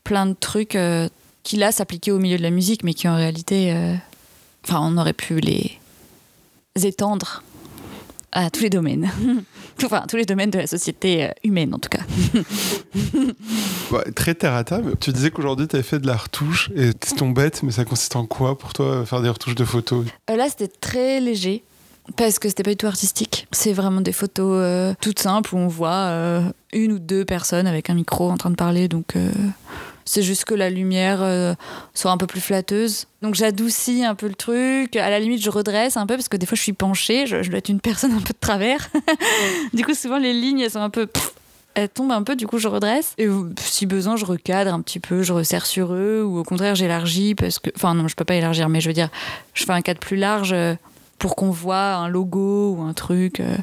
plein 0.04 0.26
de 0.26 0.34
trucs 0.34 0.76
qui 1.48 1.56
là 1.56 1.72
s'appliquaient 1.72 2.12
au 2.12 2.20
milieu 2.20 2.38
de 2.38 2.44
la 2.44 2.50
musique, 2.50 2.84
mais 2.84 2.94
qui 2.94 3.08
en 3.08 3.16
réalité, 3.16 3.72
euh, 3.74 3.96
enfin, 4.66 4.82
on 4.84 4.98
aurait 4.98 5.14
pu 5.14 5.40
les 5.40 5.80
étendre 6.76 7.42
à 8.34 8.50
tous 8.50 8.64
les 8.64 8.70
domaines. 8.70 9.10
enfin, 9.86 10.04
tous 10.10 10.18
les 10.18 10.26
domaines 10.26 10.50
de 10.50 10.60
la 10.60 10.68
société 10.68 11.24
euh, 11.24 11.30
humaine, 11.46 11.74
en 11.74 11.80
tout 11.80 11.90
cas. 11.90 12.04
Ouais, 13.90 14.12
très 14.12 14.36
terre 14.36 14.54
à 14.54 14.66
mais 14.84 14.98
Tu 15.00 15.14
disais 15.14 15.32
qu'aujourd'hui, 15.32 15.66
tu 15.66 15.78
avais 15.78 15.84
fait 15.84 16.00
de 16.00 16.08
la 16.08 16.18
retouche. 16.18 16.70
Et 16.76 16.92
c'est 17.02 17.16
ton 17.16 17.30
bête, 17.30 17.64
mais 17.64 17.72
ça 17.72 17.86
consiste 17.86 18.18
en 18.18 18.26
quoi 18.26 18.58
pour 18.58 18.74
toi, 18.74 19.06
faire 19.06 19.22
des 19.22 19.30
retouches 19.30 19.56
de 19.56 19.64
photos? 19.64 20.06
Euh, 20.30 20.36
là, 20.36 20.50
c'était 20.50 20.68
très 20.68 21.22
léger. 21.22 21.64
Parce 22.16 22.40
que 22.40 22.48
c'était 22.48 22.64
pas 22.64 22.72
du 22.72 22.78
tout 22.78 22.88
artistique. 22.88 23.48
C'est 23.52 23.74
vraiment 23.74 24.02
des 24.02 24.14
photos 24.14 24.60
euh, 24.62 24.94
toutes 25.02 25.20
simples 25.20 25.54
où 25.54 25.58
on 25.58 25.68
voit 25.68 25.90
euh, 25.90 26.42
une 26.72 26.94
ou 26.94 27.00
deux 27.00 27.26
personnes 27.26 27.68
avec 27.68 27.90
un 27.90 27.96
micro 27.96 28.30
en 28.30 28.38
train 28.38 28.50
de 28.50 28.56
parler. 28.56 28.88
Donc, 28.88 29.16
euh, 29.16 29.30
c'est 30.08 30.24
juste 30.24 30.46
que 30.46 30.56
la 30.56 30.70
lumière 30.70 31.22
euh, 31.22 31.54
soit 31.94 32.12
un 32.12 32.18
peu 32.18 32.28
plus 32.28 32.40
flatteuse. 32.40 33.08
Donc, 33.22 33.36
j'adoucis 33.36 34.06
un 34.06 34.16
peu 34.16 34.28
le 34.28 34.36
truc. 34.36 34.96
À 34.96 35.10
la 35.10 35.20
limite, 35.20 35.44
je 35.44 35.50
redresse 35.50 35.98
un 35.98 36.08
peu 36.08 36.16
parce 36.16 36.30
que 36.30 36.38
des 36.38 36.46
fois, 36.46 36.56
je 36.56 36.62
suis 36.62 36.74
penchée. 36.74 37.28
Je, 37.28 37.44
je 37.44 37.50
dois 37.50 37.60
être 37.60 37.70
une 37.70 37.82
personne 37.82 38.14
un 38.14 38.22
peu 38.22 38.34
de 38.34 38.40
travers. 38.40 38.90
du 39.74 39.84
coup, 39.84 39.94
souvent, 39.94 40.18
les 40.18 40.34
lignes, 40.34 40.62
elles 40.62 40.72
sont 40.72 40.80
un 40.80 40.90
peu. 40.90 41.08
elles 41.74 41.90
tombent 41.90 42.14
un 42.14 42.24
peu, 42.24 42.38
du 42.38 42.48
coup, 42.48 42.58
je 42.58 42.70
redresse. 42.70 43.14
Et 43.18 43.28
si 43.60 43.86
besoin, 43.86 44.16
je 44.16 44.26
recadre 44.26 44.74
un 44.74 44.82
petit 44.82 45.00
peu, 45.00 45.24
je 45.24 45.34
resserre 45.34 45.66
sur 45.66 45.94
eux. 45.94 46.24
Ou 46.26 46.40
au 46.40 46.44
contraire, 46.44 46.76
j'élargis 46.76 47.36
parce 47.36 47.60
que. 47.60 47.70
Enfin, 47.76 47.94
non, 47.94 48.08
je 48.08 48.16
peux 48.16 48.26
pas 48.26 48.36
élargir, 48.36 48.70
mais 48.70 48.80
je 48.80 48.88
veux 48.88 48.94
dire, 48.94 49.10
je 49.54 49.66
fais 49.66 49.74
un 49.74 49.82
cadre 49.82 50.00
plus 50.00 50.18
large. 50.18 50.54
euh, 50.54 50.76
pour 51.20 51.36
qu'on 51.36 51.50
voit 51.50 51.96
un 51.96 52.08
logo 52.10 52.76
ou 52.78 52.82
un 52.84 52.94
truc. 52.94 53.40
euh. 53.40 53.58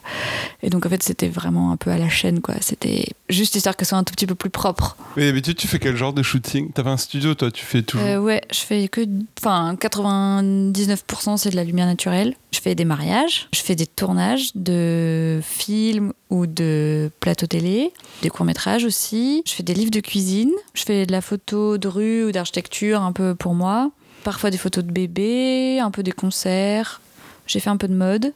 Et 0.63 0.71
donc, 0.71 0.87
en 0.87 0.89
fait, 0.89 1.03
c'était 1.03 1.29
vraiment 1.29 1.71
un 1.73 1.77
peu 1.77 1.91
à 1.91 1.99
la 1.99 2.09
chaîne, 2.09 2.41
quoi. 2.41 2.55
C'était 2.61 3.07
juste 3.29 3.55
histoire 3.55 3.77
que 3.77 3.85
ce 3.85 3.91
soit 3.91 3.99
un 3.99 4.05
tout 4.05 4.13
petit 4.15 4.27
peu 4.27 4.35
plus 4.35 4.51
propre. 4.51 4.97
Mais 5.17 5.27
d'habitude, 5.27 5.57
tu 5.57 5.69
fais 5.69 5.79
quel 5.79 5.97
genre 5.97 6.13
de 6.13 6.23
shooting? 6.23 6.73
T'avais 6.73 6.91
un 6.91 6.97
studio, 6.97 7.35
toi, 7.35 7.51
tu 7.51 7.65
fais 7.65 7.83
toujours. 7.83 8.07
Euh, 8.07 8.19
ouais, 8.19 8.43
je 8.53 8.61
fais 8.61 8.89
que. 8.89 9.03
Enfin, 9.41 9.77
99% 9.81 11.37
c'est 11.37 11.51
de 11.51 11.57
la 11.57 11.65
lumière 11.65 11.87
naturelle. 11.87 12.35
Je 12.53 12.61
fais 12.61 12.75
des 12.75 12.85
mariages, 12.85 13.49
je 13.53 13.61
fais 13.61 13.75
des 13.75 13.87
tournages 13.87 14.51
de 14.55 15.41
films 15.43 16.13
ou 16.31 16.47
de 16.47 17.11
plateaux 17.21 17.47
télé, 17.47 17.93
des 18.23 18.31
courts-métrages 18.31 18.85
aussi. 18.85 19.43
Je 19.47 19.53
fais 19.53 19.63
des 19.63 19.75
livres 19.75 19.91
de 19.91 20.01
cuisine, 20.01 20.53
je 20.75 20.85
fais 20.85 21.05
de 21.07 21.13
la 21.13 21.21
photo 21.21 21.79
de 21.79 21.89
rue 21.89 22.25
ou 22.25 22.33
d'architecture 22.33 23.03
un 23.03 23.13
peu 23.13 23.35
pour 23.35 23.55
moi. 23.55 23.91
Parfois 24.23 24.51
des 24.51 24.59
photos 24.59 24.85
de 24.85 24.91
bébés, 24.91 25.81
un 25.81 25.91
peu 25.91 26.03
des 26.03 26.13
concerts. 26.13 27.01
J'ai 27.47 27.61
fait 27.61 27.71
un 27.71 27.77
peu 27.77 27.89
de 27.89 27.95
mode. 27.95 28.33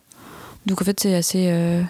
Donc 0.66 0.82
en 0.82 0.84
fait, 0.84 0.98
c'est 1.00 1.14
assez. 1.14 1.48
euh, 1.50 1.82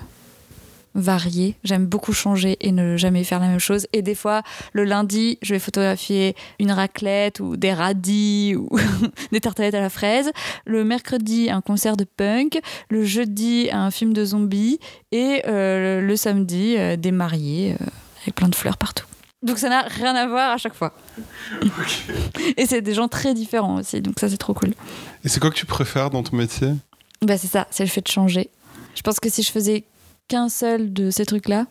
varié. 0.95 1.55
J'aime 1.65 1.87
beaucoup 1.87 2.13
changer 2.13 2.57
et 2.61 2.73
ne 2.73 2.97
jamais 2.97 3.23
faire 3.23 3.39
la 3.41 3.47
même 3.47 3.61
chose. 3.61 3.87
Et 3.93 4.03
des 4.03 4.15
fois, 4.15 4.43
le 4.73 4.85
lundi, 4.85 5.39
je 5.43 5.55
vais 5.55 5.61
photographier 5.61 6.35
une 6.59 6.73
raclette 6.73 7.41
ou 7.41 7.57
des 7.57 7.73
radis 7.73 8.57
ou 8.57 8.69
des 9.33 9.41
tartelettes 9.41 9.75
à 9.75 9.81
la 9.81 9.91
fraise. 9.91 10.31
Le 10.67 10.85
mercredi, 10.85 11.51
un 11.51 11.61
concert 11.61 11.97
de 11.97 12.05
punk. 12.05 12.59
Le 12.91 13.05
jeudi, 13.05 13.69
un 13.71 13.91
film 13.91 14.13
de 14.13 14.25
zombies. 14.25 14.81
Et 15.13 15.43
euh, 15.47 16.01
le 16.01 16.17
samedi, 16.17 16.75
euh, 16.77 16.97
des 16.97 17.13
mariés 17.13 17.77
avec 18.23 18.35
plein 18.35 18.49
de 18.49 18.55
fleurs 18.55 18.77
partout. 18.77 19.07
Donc 19.43 19.59
ça 19.59 19.69
n'a 19.69 19.83
rien 19.83 20.17
à 20.17 20.27
voir 20.27 20.51
à 20.51 20.57
chaque 20.57 20.75
fois. 20.75 20.93
Et 22.57 22.67
c'est 22.67 22.83
des 22.83 22.95
gens 22.95 23.07
très 23.07 23.35
différents 23.35 23.77
aussi, 23.77 24.01
donc 24.01 24.19
ça 24.19 24.29
c'est 24.29 24.37
trop 24.37 24.53
cool. 24.53 24.71
Et 25.25 25.29
c'est 25.29 25.39
quoi 25.39 25.51
que 25.51 25.55
tu 25.55 25.65
préfères 25.67 26.11
dans 26.11 26.25
ton 26.25 26.37
métier? 26.37 26.71
Bah 27.23 27.37
c'est 27.37 27.49
ça, 27.49 27.67
c'est 27.71 27.85
le 27.85 27.91
fait 27.91 28.01
de 28.01 28.09
changer. 28.09 28.51
Je 28.95 29.03
pense 29.03 29.21
que 29.21 29.29
si 29.29 29.43
je 29.43 29.51
faisais 29.51 29.85
qu'un 30.29 30.49
seul 30.49 30.93
de 30.93 31.11
ces 31.11 31.27
trucs-là, 31.27 31.67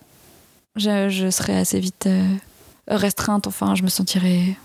je, 0.76 1.10
je 1.10 1.30
serais 1.30 1.58
assez 1.58 1.80
vite 1.80 2.06
euh, 2.08 2.24
restreinte. 2.88 3.48
Enfin, 3.48 3.76
je 3.76 3.84
me 3.84 3.90
sentirais 3.90 4.58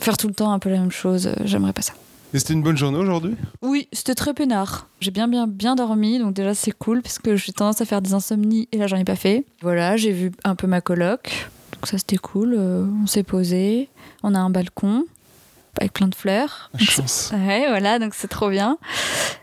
faire 0.00 0.16
tout 0.16 0.28
le 0.28 0.34
temps 0.34 0.52
un 0.52 0.58
peu 0.58 0.70
la 0.70 0.78
même 0.78 0.90
chose. 0.90 1.30
J'aimerais 1.44 1.72
pas 1.72 1.82
ça. 1.82 1.94
Et 2.32 2.38
c'était 2.40 2.54
une 2.54 2.62
bonne 2.62 2.76
journée 2.76 2.98
aujourd'hui? 2.98 3.36
Oui, 3.62 3.86
c'était 3.92 4.16
très 4.16 4.34
peinard. 4.34 4.88
J'ai 5.00 5.12
bien, 5.12 5.28
bien, 5.28 5.46
bien 5.46 5.76
dormi, 5.76 6.18
donc 6.18 6.34
déjà 6.34 6.52
c'est 6.52 6.72
cool 6.72 7.00
parce 7.00 7.20
que 7.20 7.36
j'ai 7.36 7.52
tendance 7.52 7.80
à 7.80 7.84
faire 7.84 8.02
des 8.02 8.12
insomnies 8.12 8.68
et 8.72 8.78
là 8.78 8.88
j'en 8.88 8.96
ai 8.96 9.04
pas 9.04 9.14
fait. 9.14 9.44
Voilà, 9.62 9.96
j'ai 9.96 10.10
vu 10.10 10.32
un 10.42 10.56
peu 10.56 10.66
ma 10.66 10.80
coloc, 10.80 11.48
donc 11.72 11.86
ça 11.86 11.96
c'était 11.96 12.16
cool. 12.16 12.56
Euh, 12.58 12.86
on 13.04 13.06
s'est 13.06 13.22
posé, 13.22 13.88
on 14.24 14.34
a 14.34 14.40
un 14.40 14.50
balcon 14.50 15.04
avec 15.80 15.92
plein 15.92 16.08
de 16.08 16.14
fleurs. 16.14 16.70
La 16.74 16.80
chance. 16.80 17.32
Ouais, 17.46 17.66
voilà, 17.68 17.98
donc 17.98 18.14
c'est 18.14 18.28
trop 18.28 18.48
bien. 18.50 18.78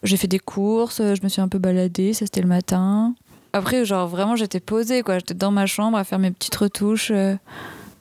J'ai 0.04 0.18
fait 0.18 0.28
des 0.28 0.40
courses, 0.40 0.98
je 1.02 1.22
me 1.24 1.30
suis 1.30 1.42
un 1.42 1.48
peu 1.48 1.60
baladée, 1.60 2.14
ça 2.14 2.26
c'était 2.26 2.42
le 2.42 2.48
matin. 2.48 3.14
Après, 3.54 3.84
genre 3.86 4.08
vraiment, 4.08 4.36
j'étais 4.36 4.60
posée, 4.62 5.02
quoi. 5.04 5.20
J'étais 5.20 5.34
dans 5.34 5.52
ma 5.52 5.66
chambre 5.66 5.98
à 5.98 6.04
faire 6.06 6.20
mes 6.20 6.32
petites 6.32 6.56
retouches. 6.56 7.12
euh, 7.12 7.36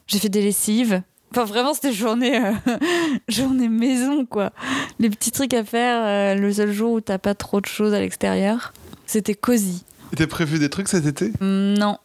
J'ai 0.06 0.18
fait 0.20 0.28
des 0.28 0.42
lessives. 0.42 1.02
Enfin, 1.32 1.44
vraiment, 1.44 1.74
c'était 1.74 1.92
journée, 1.92 2.40
euh, 2.44 2.52
journée 3.28 3.68
maison, 3.68 4.24
quoi. 4.26 4.52
Les 5.00 5.10
petits 5.10 5.32
trucs 5.32 5.52
à 5.54 5.64
faire 5.64 6.02
euh, 6.04 6.40
le 6.40 6.52
seul 6.52 6.70
jour 6.72 6.92
où 6.92 7.00
t'as 7.00 7.18
pas 7.18 7.34
trop 7.34 7.60
de 7.60 7.66
choses 7.66 7.94
à 7.94 8.00
l'extérieur. 8.00 8.72
C'était 9.06 9.34
cosy. 9.34 9.84
T'as 10.16 10.26
prévu 10.28 10.58
des 10.60 10.70
trucs 10.70 10.88
cet 10.88 11.06
été? 11.06 11.32
Non. 11.40 11.98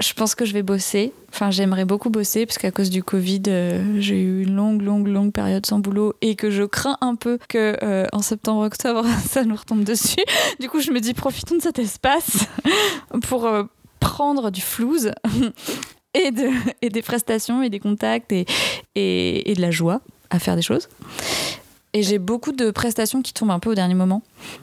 Je 0.00 0.12
pense 0.12 0.34
que 0.34 0.44
je 0.44 0.52
vais 0.52 0.62
bosser. 0.62 1.12
Enfin, 1.28 1.50
j'aimerais 1.50 1.84
beaucoup 1.84 2.10
bosser 2.10 2.46
parce 2.46 2.58
qu'à 2.58 2.72
cause 2.72 2.90
du 2.90 3.04
Covid, 3.04 3.42
euh, 3.46 4.00
j'ai 4.00 4.20
eu 4.20 4.42
une 4.42 4.56
longue, 4.56 4.82
longue, 4.82 5.06
longue 5.06 5.32
période 5.32 5.64
sans 5.64 5.78
boulot 5.78 6.14
et 6.20 6.34
que 6.34 6.50
je 6.50 6.64
crains 6.64 6.98
un 7.00 7.14
peu 7.14 7.38
que 7.48 7.76
euh, 7.82 8.06
en 8.12 8.20
septembre, 8.20 8.64
octobre, 8.64 9.04
ça 9.26 9.44
nous 9.44 9.54
retombe 9.54 9.84
dessus. 9.84 10.24
Du 10.58 10.68
coup, 10.68 10.80
je 10.80 10.90
me 10.90 11.00
dis 11.00 11.14
profitons 11.14 11.56
de 11.56 11.62
cet 11.62 11.78
espace 11.78 12.46
pour 13.22 13.46
euh, 13.46 13.64
prendre 14.00 14.50
du 14.50 14.60
flouze 14.60 15.12
et, 16.14 16.32
de, 16.32 16.50
et 16.82 16.88
des 16.88 17.02
prestations 17.02 17.62
et 17.62 17.70
des 17.70 17.80
contacts 17.80 18.32
et 18.32 18.44
de 18.96 19.60
la 19.60 19.70
joie 19.70 20.00
à 20.30 20.40
faire 20.40 20.56
des 20.56 20.62
choses. 20.62 20.88
Et 21.96 22.02
j'ai 22.02 22.18
beaucoup 22.18 22.50
de 22.50 22.72
prestations 22.72 23.22
qui 23.22 23.32
tombent 23.32 23.52
un 23.52 23.60
peu 23.60 23.70
au 23.70 23.74
dernier 23.76 23.94
moment. 23.94 24.22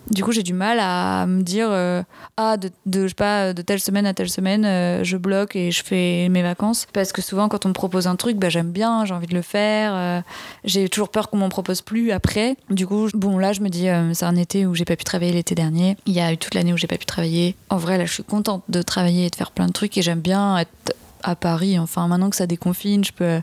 Du 0.09 0.21
coup, 0.21 0.33
j'ai 0.33 0.43
du 0.43 0.53
mal 0.53 0.79
à 0.81 1.25
me 1.25 1.41
dire 1.43 1.69
euh, 1.71 2.03
ah 2.35 2.57
de, 2.57 2.69
je 2.85 3.07
sais 3.07 3.13
pas 3.13 3.53
de 3.53 3.61
telle 3.61 3.79
semaine 3.79 4.05
à 4.05 4.13
telle 4.13 4.29
semaine, 4.29 4.65
euh, 4.65 5.05
je 5.05 5.15
bloque 5.15 5.55
et 5.55 5.71
je 5.71 5.81
fais 5.81 6.27
mes 6.29 6.43
vacances 6.43 6.87
parce 6.91 7.13
que 7.13 7.21
souvent 7.21 7.47
quand 7.47 7.65
on 7.65 7.69
me 7.69 7.73
propose 7.73 8.05
un 8.05 8.17
truc, 8.17 8.35
bah, 8.35 8.49
j'aime 8.49 8.71
bien, 8.71 9.05
j'ai 9.05 9.13
envie 9.13 9.27
de 9.27 9.33
le 9.33 9.41
faire. 9.41 9.93
euh, 9.95 10.21
j'ai 10.65 10.89
toujours 10.89 11.07
peur 11.07 11.29
qu'on 11.29 11.37
m'en 11.37 11.47
propose 11.47 11.81
plus 11.81 12.11
après. 12.11 12.57
Du 12.69 12.85
coup, 12.85 13.07
bon 13.13 13.37
là, 13.37 13.53
je 13.53 13.61
me 13.61 13.69
dis 13.69 13.87
c'est 14.13 14.25
un 14.25 14.35
été 14.35 14.65
où 14.65 14.75
j'ai 14.75 14.85
pas 14.85 14.97
pu 14.97 15.05
travailler 15.05 15.31
l'été 15.31 15.55
dernier. 15.55 15.95
Il 16.05 16.13
y 16.13 16.19
a 16.19 16.33
eu 16.33 16.37
toute 16.37 16.53
l'année 16.53 16.73
où 16.73 16.77
j'ai 16.77 16.87
pas 16.87 16.97
pu 16.97 17.05
travailler. 17.05 17.55
En 17.69 17.77
vrai, 17.77 17.97
là, 17.97 18.03
je 18.03 18.11
suis 18.11 18.23
contente 18.23 18.63
de 18.67 18.81
travailler 18.81 19.27
et 19.27 19.29
de 19.29 19.35
faire 19.37 19.51
plein 19.51 19.67
de 19.67 19.71
trucs 19.71 19.97
et 19.97 20.01
j'aime 20.01 20.19
bien 20.19 20.57
être 20.57 20.93
à 21.23 21.35
Paris. 21.37 21.79
Enfin, 21.79 22.07
maintenant 22.09 22.29
que 22.29 22.35
ça 22.35 22.47
déconfine, 22.47 23.05
je 23.05 23.13
peux 23.13 23.41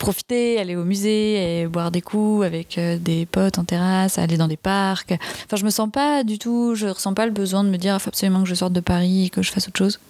profiter, 0.00 0.58
aller 0.58 0.74
au 0.74 0.84
musée 0.84 1.60
et 1.60 1.66
boire 1.68 1.92
des 1.92 2.00
coups 2.00 2.44
avec 2.44 2.78
euh, 2.78 2.98
des 2.98 3.26
potes 3.26 3.58
en 3.58 3.64
terrasse, 3.64 4.18
aller 4.18 4.36
dans 4.36 4.48
des 4.48 4.56
parcs. 4.56 5.12
Enfin, 5.44 5.56
je 5.56 5.64
me 5.64 5.70
sens 5.70 5.88
pas 5.92 6.24
du 6.24 6.38
tout, 6.38 6.74
je 6.74 6.88
ressens 6.88 7.14
pas 7.14 7.26
le 7.26 7.32
besoin 7.32 7.62
de 7.62 7.68
me 7.68 7.76
dire 7.76 7.94
il 7.94 8.00
faut 8.00 8.08
absolument 8.08 8.42
que 8.42 8.48
je 8.48 8.54
sorte 8.54 8.72
de 8.72 8.80
Paris 8.80 9.26
et 9.26 9.30
que 9.30 9.42
je 9.42 9.52
fasse 9.52 9.68
autre 9.68 9.78
chose. 9.78 10.00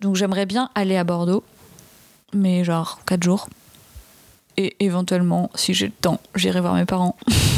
Donc 0.00 0.16
j'aimerais 0.16 0.46
bien 0.46 0.70
aller 0.74 0.96
à 0.96 1.04
Bordeaux, 1.04 1.44
mais 2.32 2.64
genre 2.64 2.98
4 3.06 3.22
jours. 3.22 3.48
Et 4.56 4.74
éventuellement, 4.80 5.50
si 5.54 5.74
j'ai 5.74 5.86
le 5.86 5.92
temps, 5.92 6.20
j'irai 6.34 6.60
voir 6.60 6.74
mes 6.74 6.84
parents. 6.86 7.16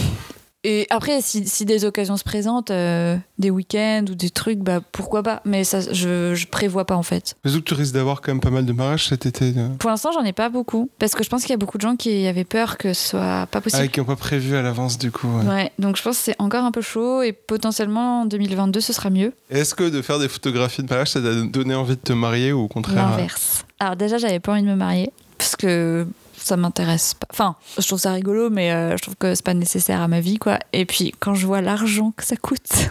Et 0.64 0.86
après, 0.90 1.20
si, 1.20 1.46
si 1.46 1.64
des 1.66 1.84
occasions 1.84 2.16
se 2.16 2.24
présentent, 2.24 2.70
euh, 2.70 3.16
des 3.38 3.50
week-ends 3.50 4.04
ou 4.10 4.14
des 4.14 4.30
trucs, 4.30 4.60
bah 4.60 4.80
pourquoi 4.92 5.22
pas. 5.22 5.42
Mais 5.44 5.62
ça, 5.62 5.80
je, 5.92 6.34
je 6.34 6.46
prévois 6.46 6.86
pas 6.86 6.96
en 6.96 7.02
fait. 7.02 7.34
Mais 7.44 7.52
que 7.52 7.58
tu 7.58 7.74
risques 7.74 7.92
d'avoir 7.94 8.22
quand 8.22 8.32
même 8.32 8.40
pas 8.40 8.50
mal 8.50 8.64
de 8.64 8.72
mariages 8.72 9.08
cet 9.08 9.26
été. 9.26 9.52
euh, 9.56 9.68
Pour 9.78 9.90
l'instant, 9.90 10.10
j'en 10.12 10.24
ai 10.24 10.32
pas 10.32 10.48
beaucoup. 10.48 10.88
Parce 10.98 11.14
que 11.14 11.22
je 11.22 11.28
pense 11.28 11.42
qu'il 11.42 11.50
y 11.50 11.54
a 11.54 11.58
beaucoup 11.58 11.76
de 11.76 11.82
gens 11.82 11.96
qui 11.96 12.26
avaient 12.26 12.44
peur 12.44 12.78
que 12.78 12.94
ce 12.94 13.08
soit 13.10 13.46
pas 13.50 13.60
possible. 13.60 13.82
Ah, 13.84 13.88
qui 13.88 14.00
n'ont 14.00 14.06
pas 14.06 14.16
prévu 14.16 14.56
à 14.56 14.62
l'avance 14.62 14.98
du 14.98 15.10
coup. 15.10 15.28
ouais. 15.28 15.46
Ouais, 15.46 15.72
donc 15.78 15.96
je 15.96 16.02
pense 16.02 16.16
que 16.16 16.24
c'est 16.24 16.36
encore 16.38 16.64
un 16.64 16.72
peu 16.72 16.80
chaud 16.80 17.22
et 17.22 17.32
potentiellement 17.32 18.22
en 18.22 18.26
2022 18.26 18.80
ce 18.80 18.92
sera 18.94 19.10
mieux. 19.10 19.32
Est-ce 19.50 19.74
que 19.74 19.88
de 19.90 20.00
faire 20.02 20.18
des 20.18 20.28
photographies 20.28 20.82
de 20.82 20.88
mariage, 20.88 21.10
ça 21.10 21.20
t'a 21.20 21.34
donné 21.42 21.74
envie 21.74 21.96
de 21.96 22.00
te 22.00 22.12
marier 22.14 22.52
ou 22.52 22.60
au 22.62 22.68
contraire 22.68 23.06
euh, 23.06 23.10
L'inverse. 23.10 23.64
Alors 23.80 23.96
déjà, 23.96 24.16
j'avais 24.18 24.40
pas 24.40 24.52
envie 24.52 24.62
de 24.62 24.68
me 24.68 24.74
marier 24.76 25.10
parce 25.36 25.56
que 25.56 26.06
ça 26.44 26.56
m'intéresse 26.56 27.14
pas. 27.14 27.26
Enfin, 27.30 27.56
je 27.78 27.86
trouve 27.86 27.98
ça 27.98 28.12
rigolo, 28.12 28.50
mais 28.50 28.72
euh, 28.72 28.96
je 28.96 29.02
trouve 29.02 29.16
que 29.16 29.34
c'est 29.34 29.44
pas 29.44 29.54
nécessaire 29.54 30.00
à 30.00 30.08
ma 30.08 30.20
vie, 30.20 30.38
quoi. 30.38 30.58
Et 30.72 30.84
puis 30.84 31.14
quand 31.18 31.34
je 31.34 31.46
vois 31.46 31.60
l'argent 31.60 32.12
que 32.16 32.24
ça 32.24 32.36
coûte. 32.36 32.90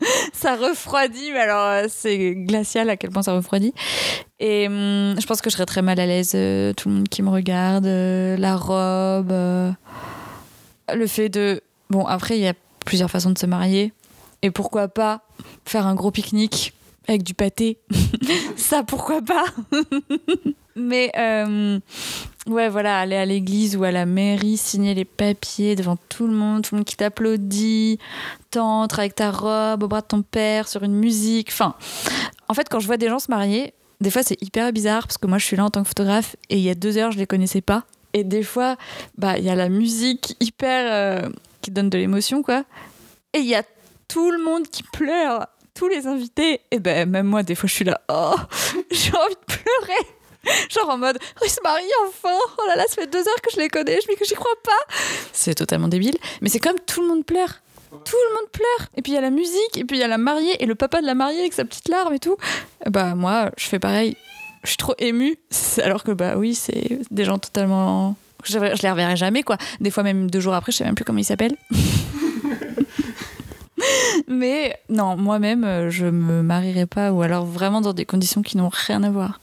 ça 0.32 0.56
refroidit, 0.56 1.32
mais 1.32 1.40
alors 1.40 1.66
euh, 1.66 1.86
c'est 1.88 2.34
glacial 2.34 2.90
à 2.90 2.96
quel 2.96 3.10
point 3.10 3.22
ça 3.22 3.32
refroidit. 3.32 3.72
Et 4.38 4.66
hum, 4.66 5.14
je 5.18 5.26
pense 5.26 5.40
que 5.40 5.48
je 5.48 5.54
serais 5.54 5.66
très 5.66 5.82
mal 5.82 5.98
à 5.98 6.06
l'aise, 6.06 6.32
euh, 6.34 6.72
tout 6.74 6.88
le 6.88 6.96
monde 6.96 7.08
qui 7.08 7.22
me 7.22 7.30
regarde, 7.30 7.86
la 7.86 8.56
robe, 8.56 9.32
le 10.92 11.06
fait 11.06 11.28
de... 11.28 11.62
Bon, 11.90 12.04
après, 12.06 12.36
il 12.36 12.42
y 12.42 12.48
a 12.48 12.54
plusieurs 12.84 13.10
façons 13.10 13.30
de 13.30 13.38
se 13.38 13.46
marier. 13.46 13.92
Et 14.42 14.50
pourquoi 14.50 14.88
pas 14.88 15.22
faire 15.64 15.86
un 15.86 15.94
gros 15.94 16.10
pique-nique 16.10 16.74
avec 17.08 17.22
du 17.22 17.34
pâté 17.34 17.78
Ça, 18.56 18.82
pourquoi 18.82 19.20
pas? 19.22 19.44
Mais 20.76 21.12
euh, 21.16 21.78
ouais, 22.48 22.68
voilà, 22.68 22.98
aller 22.98 23.16
à 23.16 23.24
l'église 23.24 23.76
ou 23.76 23.84
à 23.84 23.92
la 23.92 24.06
mairie, 24.06 24.56
signer 24.56 24.94
les 24.94 25.04
papiers 25.04 25.76
devant 25.76 25.96
tout 26.08 26.26
le 26.26 26.32
monde, 26.32 26.62
tout 26.62 26.74
le 26.74 26.78
monde 26.80 26.86
qui 26.86 26.96
t'applaudit, 26.96 27.98
t'entres 28.50 28.98
avec 28.98 29.14
ta 29.14 29.30
robe 29.30 29.84
au 29.84 29.88
bras 29.88 30.00
de 30.00 30.06
ton 30.06 30.22
père 30.22 30.66
sur 30.66 30.82
une 30.82 30.94
musique. 30.94 31.48
Enfin, 31.50 31.74
en 32.48 32.54
fait, 32.54 32.68
quand 32.68 32.80
je 32.80 32.86
vois 32.86 32.96
des 32.96 33.08
gens 33.08 33.20
se 33.20 33.30
marier, 33.30 33.72
des 34.00 34.10
fois 34.10 34.22
c'est 34.22 34.40
hyper 34.42 34.72
bizarre 34.72 35.06
parce 35.06 35.18
que 35.18 35.26
moi 35.26 35.38
je 35.38 35.44
suis 35.44 35.56
là 35.56 35.64
en 35.64 35.70
tant 35.70 35.82
que 35.82 35.88
photographe 35.88 36.36
et 36.50 36.56
il 36.56 36.62
y 36.62 36.70
a 36.70 36.74
deux 36.74 36.98
heures 36.98 37.12
je 37.12 37.18
les 37.18 37.26
connaissais 37.26 37.60
pas. 37.60 37.84
Et 38.12 38.22
des 38.22 38.44
fois, 38.44 38.76
bah 39.18 39.38
il 39.38 39.44
y 39.44 39.50
a 39.50 39.56
la 39.56 39.68
musique 39.68 40.36
hyper 40.40 41.24
euh, 41.24 41.28
qui 41.62 41.70
donne 41.70 41.90
de 41.90 41.98
l'émotion 41.98 42.42
quoi. 42.42 42.64
Et 43.32 43.38
il 43.38 43.46
y 43.46 43.54
a 43.54 43.64
tout 44.08 44.30
le 44.30 44.42
monde 44.42 44.68
qui 44.68 44.82
pleure, 44.82 45.48
tous 45.74 45.88
les 45.88 46.06
invités. 46.06 46.60
Et 46.70 46.78
ben 46.78 47.08
même 47.08 47.26
moi 47.26 47.42
des 47.42 47.54
fois 47.54 47.68
je 47.68 47.74
suis 47.74 47.84
là, 47.84 48.00
oh, 48.08 48.34
j'ai 48.90 49.12
envie 49.12 49.34
de 49.34 49.54
pleurer. 49.54 50.08
Genre 50.70 50.90
en 50.90 50.98
mode, 50.98 51.18
oh, 51.40 51.44
ils 51.44 51.50
se 51.50 51.60
marient 51.62 51.84
enfin. 52.06 52.36
Oh 52.58 52.62
là 52.68 52.76
là, 52.76 52.84
ça 52.86 52.96
fait 52.96 53.10
deux 53.10 53.20
heures 53.20 53.40
que 53.42 53.50
je 53.52 53.58
les 53.58 53.68
connais, 53.68 53.98
je 54.00 54.14
que 54.14 54.24
j'y 54.24 54.34
crois 54.34 54.54
pas. 54.62 54.94
C'est 55.32 55.54
totalement 55.54 55.88
débile, 55.88 56.16
mais 56.40 56.48
c'est 56.48 56.58
comme 56.58 56.78
tout 56.86 57.00
le 57.00 57.08
monde 57.08 57.24
pleure. 57.24 57.60
Tout 57.90 58.16
le 58.28 58.34
monde 58.34 58.50
pleure. 58.50 58.88
Et 58.96 59.02
puis 59.02 59.12
il 59.12 59.14
y 59.14 59.18
a 59.18 59.20
la 59.20 59.30
musique, 59.30 59.76
et 59.76 59.84
puis 59.84 59.96
il 59.96 60.00
y 60.00 60.04
a 60.04 60.08
la 60.08 60.18
mariée, 60.18 60.62
et 60.62 60.66
le 60.66 60.74
papa 60.74 61.00
de 61.00 61.06
la 61.06 61.14
mariée 61.14 61.40
avec 61.40 61.52
sa 61.52 61.64
petite 61.64 61.88
larme 61.88 62.12
et 62.12 62.18
tout. 62.18 62.36
Bah 62.90 63.14
moi, 63.14 63.50
je 63.56 63.66
fais 63.66 63.78
pareil. 63.78 64.16
Je 64.64 64.70
suis 64.70 64.76
trop 64.76 64.94
émue. 64.98 65.36
Alors 65.82 66.02
que 66.02 66.10
bah 66.10 66.34
oui, 66.36 66.54
c'est 66.54 66.98
des 67.10 67.24
gens 67.24 67.38
totalement. 67.38 68.16
Je, 68.44 68.58
je 68.58 68.82
les 68.82 68.90
reverrai 68.90 69.16
jamais 69.16 69.42
quoi. 69.42 69.56
Des 69.80 69.90
fois 69.90 70.02
même 70.02 70.30
deux 70.30 70.40
jours 70.40 70.54
après, 70.54 70.72
je 70.72 70.78
sais 70.78 70.84
même 70.84 70.94
plus 70.94 71.04
comment 71.04 71.20
ils 71.20 71.24
s'appellent. 71.24 71.56
Mais 74.28 74.78
non, 74.88 75.16
moi-même, 75.16 75.64
euh, 75.64 75.90
je 75.90 76.06
me 76.06 76.42
marierai 76.42 76.86
pas, 76.86 77.12
ou 77.12 77.22
alors 77.22 77.44
vraiment 77.44 77.80
dans 77.80 77.92
des 77.92 78.04
conditions 78.04 78.42
qui 78.42 78.56
n'ont 78.56 78.70
rien 78.72 79.02
à 79.02 79.10
voir. 79.10 79.40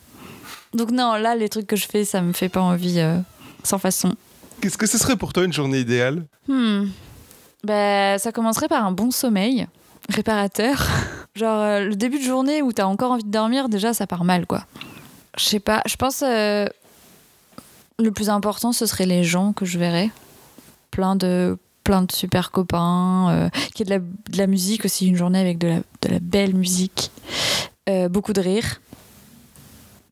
Donc 0.74 0.90
non, 0.90 1.14
là, 1.14 1.34
les 1.34 1.48
trucs 1.48 1.66
que 1.66 1.76
je 1.76 1.86
fais, 1.86 2.04
ça 2.04 2.22
me 2.22 2.32
fait 2.32 2.48
pas 2.48 2.62
envie, 2.62 3.00
euh, 3.00 3.18
sans 3.62 3.78
façon. 3.78 4.14
Qu'est-ce 4.60 4.78
que 4.78 4.86
ce 4.86 4.98
serait 4.98 5.16
pour 5.16 5.32
toi 5.32 5.44
une 5.44 5.52
journée 5.52 5.80
idéale? 5.80 6.24
Hmm. 6.48 6.86
Bah, 7.64 8.18
ça 8.18 8.32
commencerait 8.32 8.68
par 8.68 8.84
un 8.84 8.92
bon 8.92 9.10
sommeil 9.10 9.66
réparateur. 10.08 10.86
Genre, 11.34 11.60
euh, 11.60 11.84
le 11.84 11.94
début 11.94 12.18
de 12.18 12.24
journée 12.24 12.62
où 12.62 12.72
t'as 12.72 12.84
encore 12.84 13.12
envie 13.12 13.24
de 13.24 13.30
dormir, 13.30 13.68
déjà, 13.68 13.94
ça 13.94 14.06
part 14.06 14.24
mal, 14.24 14.46
quoi. 14.46 14.64
Je 15.38 15.44
sais 15.44 15.60
pas, 15.60 15.82
je 15.86 15.96
pense 15.96 16.22
euh, 16.22 16.66
le 17.98 18.10
plus 18.10 18.28
important, 18.28 18.72
ce 18.72 18.84
serait 18.84 19.06
les 19.06 19.24
gens 19.24 19.52
que 19.52 19.64
je 19.64 19.78
verrais. 19.78 20.10
Plein 20.90 21.16
de, 21.16 21.56
plein 21.84 22.02
de 22.02 22.12
super 22.12 22.50
copains, 22.50 23.30
euh, 23.30 23.48
qu'il 23.74 23.88
y 23.88 23.92
ait 23.92 23.98
de 23.98 24.38
la, 24.38 24.46
musique 24.46 24.84
aussi, 24.84 25.06
une 25.06 25.16
journée 25.16 25.40
avec 25.40 25.58
de 25.58 25.68
la, 25.68 25.76
de 25.76 26.08
la 26.08 26.18
belle 26.20 26.54
musique. 26.54 27.10
Euh, 27.88 28.08
beaucoup 28.08 28.32
de 28.32 28.40
rire. 28.40 28.80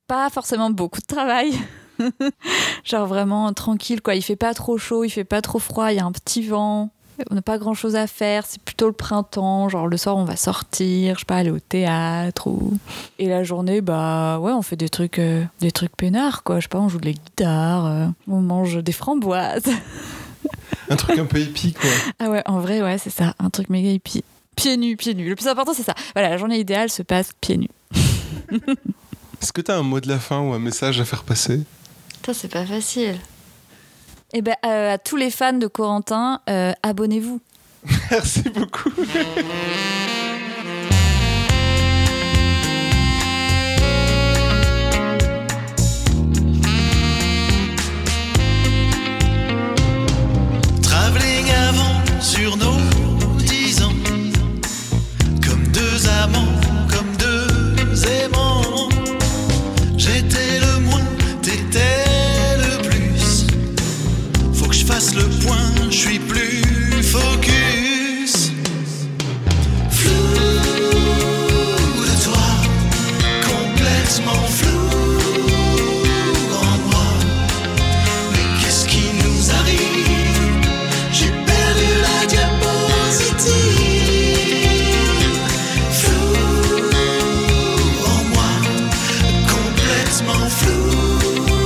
Pas 0.06 0.28
forcément 0.30 0.70
beaucoup 0.70 1.00
de 1.00 1.06
travail. 1.06 1.52
Genre 2.84 3.06
vraiment 3.06 3.52
tranquille, 3.52 4.00
quoi. 4.00 4.14
Il 4.14 4.22
fait 4.22 4.36
pas 4.36 4.54
trop 4.54 4.78
chaud, 4.78 5.04
il 5.04 5.10
fait 5.10 5.24
pas 5.24 5.40
trop 5.40 5.58
froid, 5.58 5.92
il 5.92 5.96
y 5.96 6.00
a 6.00 6.04
un 6.04 6.12
petit 6.12 6.42
vent. 6.42 6.90
On 7.30 7.34
n'a 7.34 7.42
pas 7.42 7.58
grand 7.58 7.74
chose 7.74 7.96
à 7.96 8.06
faire, 8.06 8.46
c'est 8.46 8.62
plutôt 8.62 8.86
le 8.86 8.92
printemps. 8.92 9.68
Genre 9.68 9.86
le 9.86 9.96
soir, 9.96 10.16
on 10.16 10.24
va 10.24 10.36
sortir, 10.36 11.14
je 11.14 11.20
sais 11.20 11.26
pas, 11.26 11.36
aller 11.36 11.50
au 11.50 11.60
théâtre. 11.60 12.46
Ou... 12.46 12.78
Et 13.18 13.28
la 13.28 13.44
journée, 13.44 13.82
bah 13.82 14.38
ouais, 14.38 14.52
on 14.52 14.62
fait 14.62 14.76
des 14.76 14.88
trucs, 14.88 15.18
euh, 15.18 15.44
des 15.60 15.70
trucs 15.70 15.96
peinards, 15.96 16.42
quoi. 16.42 16.56
Je 16.56 16.62
sais 16.62 16.68
pas, 16.68 16.80
on 16.80 16.88
joue 16.88 16.98
de 16.98 17.06
la 17.06 17.12
guitare, 17.12 17.86
euh, 17.86 18.06
on 18.26 18.40
mange 18.40 18.82
des 18.82 18.92
framboises. 18.92 19.64
Un 20.90 20.96
truc 20.96 21.18
un 21.18 21.24
peu 21.24 21.38
épique, 21.38 21.78
quoi. 21.78 21.90
ah 22.18 22.30
ouais, 22.30 22.42
en 22.46 22.60
vrai, 22.60 22.82
ouais, 22.82 22.98
c'est 22.98 23.10
ça, 23.10 23.34
un 23.38 23.48
truc 23.48 23.70
méga 23.70 23.90
hippie. 23.90 24.24
Pieds 24.56 24.76
nus, 24.76 24.96
pieds 24.96 25.14
nus. 25.14 25.28
Le 25.28 25.36
plus 25.36 25.48
important, 25.48 25.72
c'est 25.72 25.84
ça. 25.84 25.94
Voilà, 26.14 26.30
la 26.30 26.36
journée 26.36 26.58
idéale 26.58 26.90
se 26.90 27.02
passe 27.02 27.30
pieds 27.40 27.56
nus. 27.56 27.70
Est-ce 29.40 29.52
que 29.52 29.60
t'as 29.60 29.78
un 29.78 29.82
mot 29.82 30.00
de 30.00 30.08
la 30.08 30.18
fin 30.18 30.40
ou 30.40 30.52
un 30.52 30.58
message 30.58 31.00
à 31.00 31.04
faire 31.04 31.22
passer? 31.22 31.62
Ça, 32.26 32.34
c'est 32.34 32.48
pas 32.48 32.66
facile. 32.66 33.16
Eh 34.32 34.42
ben, 34.42 34.54
euh, 34.66 34.94
à 34.94 34.98
tous 34.98 35.16
les 35.16 35.30
fans 35.30 35.54
de 35.54 35.66
Corentin, 35.66 36.40
euh, 36.50 36.72
abonnez-vous. 36.82 37.40
Merci 38.10 38.42
beaucoup. 38.50 38.90
complètement 90.50 91.59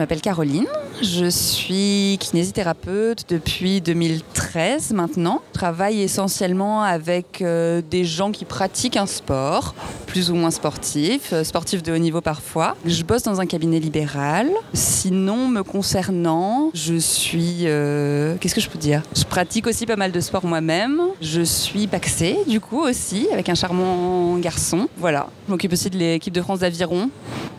m'appelle 0.00 0.22
Caroline, 0.22 0.66
je 1.02 1.28
suis 1.28 2.16
kinésithérapeute 2.20 3.26
depuis 3.28 3.82
2013 3.82 4.92
maintenant. 4.92 5.42
Je 5.52 5.58
travaille 5.58 6.00
essentiellement 6.00 6.82
avec 6.82 7.42
euh, 7.42 7.82
des 7.90 8.06
gens 8.06 8.32
qui 8.32 8.46
pratiquent 8.46 8.96
un 8.96 9.04
sport, 9.04 9.74
plus 10.06 10.30
ou 10.30 10.34
moins 10.36 10.50
sportif, 10.50 11.34
euh, 11.34 11.44
sportif 11.44 11.82
de 11.82 11.92
haut 11.92 11.98
niveau 11.98 12.22
parfois. 12.22 12.76
Je 12.86 13.02
bosse 13.02 13.24
dans 13.24 13.42
un 13.42 13.46
cabinet 13.46 13.78
libéral. 13.78 14.48
Sinon, 14.72 15.48
me 15.48 15.62
concernant, 15.62 16.70
je 16.72 16.94
suis... 16.94 17.66
euh, 17.66 18.36
Qu'est-ce 18.40 18.54
que 18.54 18.60
je 18.62 18.70
peux 18.70 18.78
dire? 18.78 19.02
Je 19.14 19.24
pratique 19.24 19.66
aussi 19.66 19.84
pas 19.84 19.96
mal 19.96 20.12
de 20.12 20.20
sport 20.20 20.46
moi-même. 20.46 21.02
Je 21.20 21.42
suis 21.42 21.86
paxée 21.88 22.38
du 22.48 22.58
coup 22.58 22.80
aussi, 22.80 23.28
avec 23.32 23.50
un 23.50 23.54
charmant 23.54 24.38
garçon. 24.38 24.88
Voilà, 24.96 25.28
je 25.46 25.52
m'occupe 25.52 25.74
aussi 25.74 25.90
de 25.90 25.98
l'équipe 25.98 26.32
de 26.32 26.40
France 26.40 26.60
d'aviron. 26.60 27.10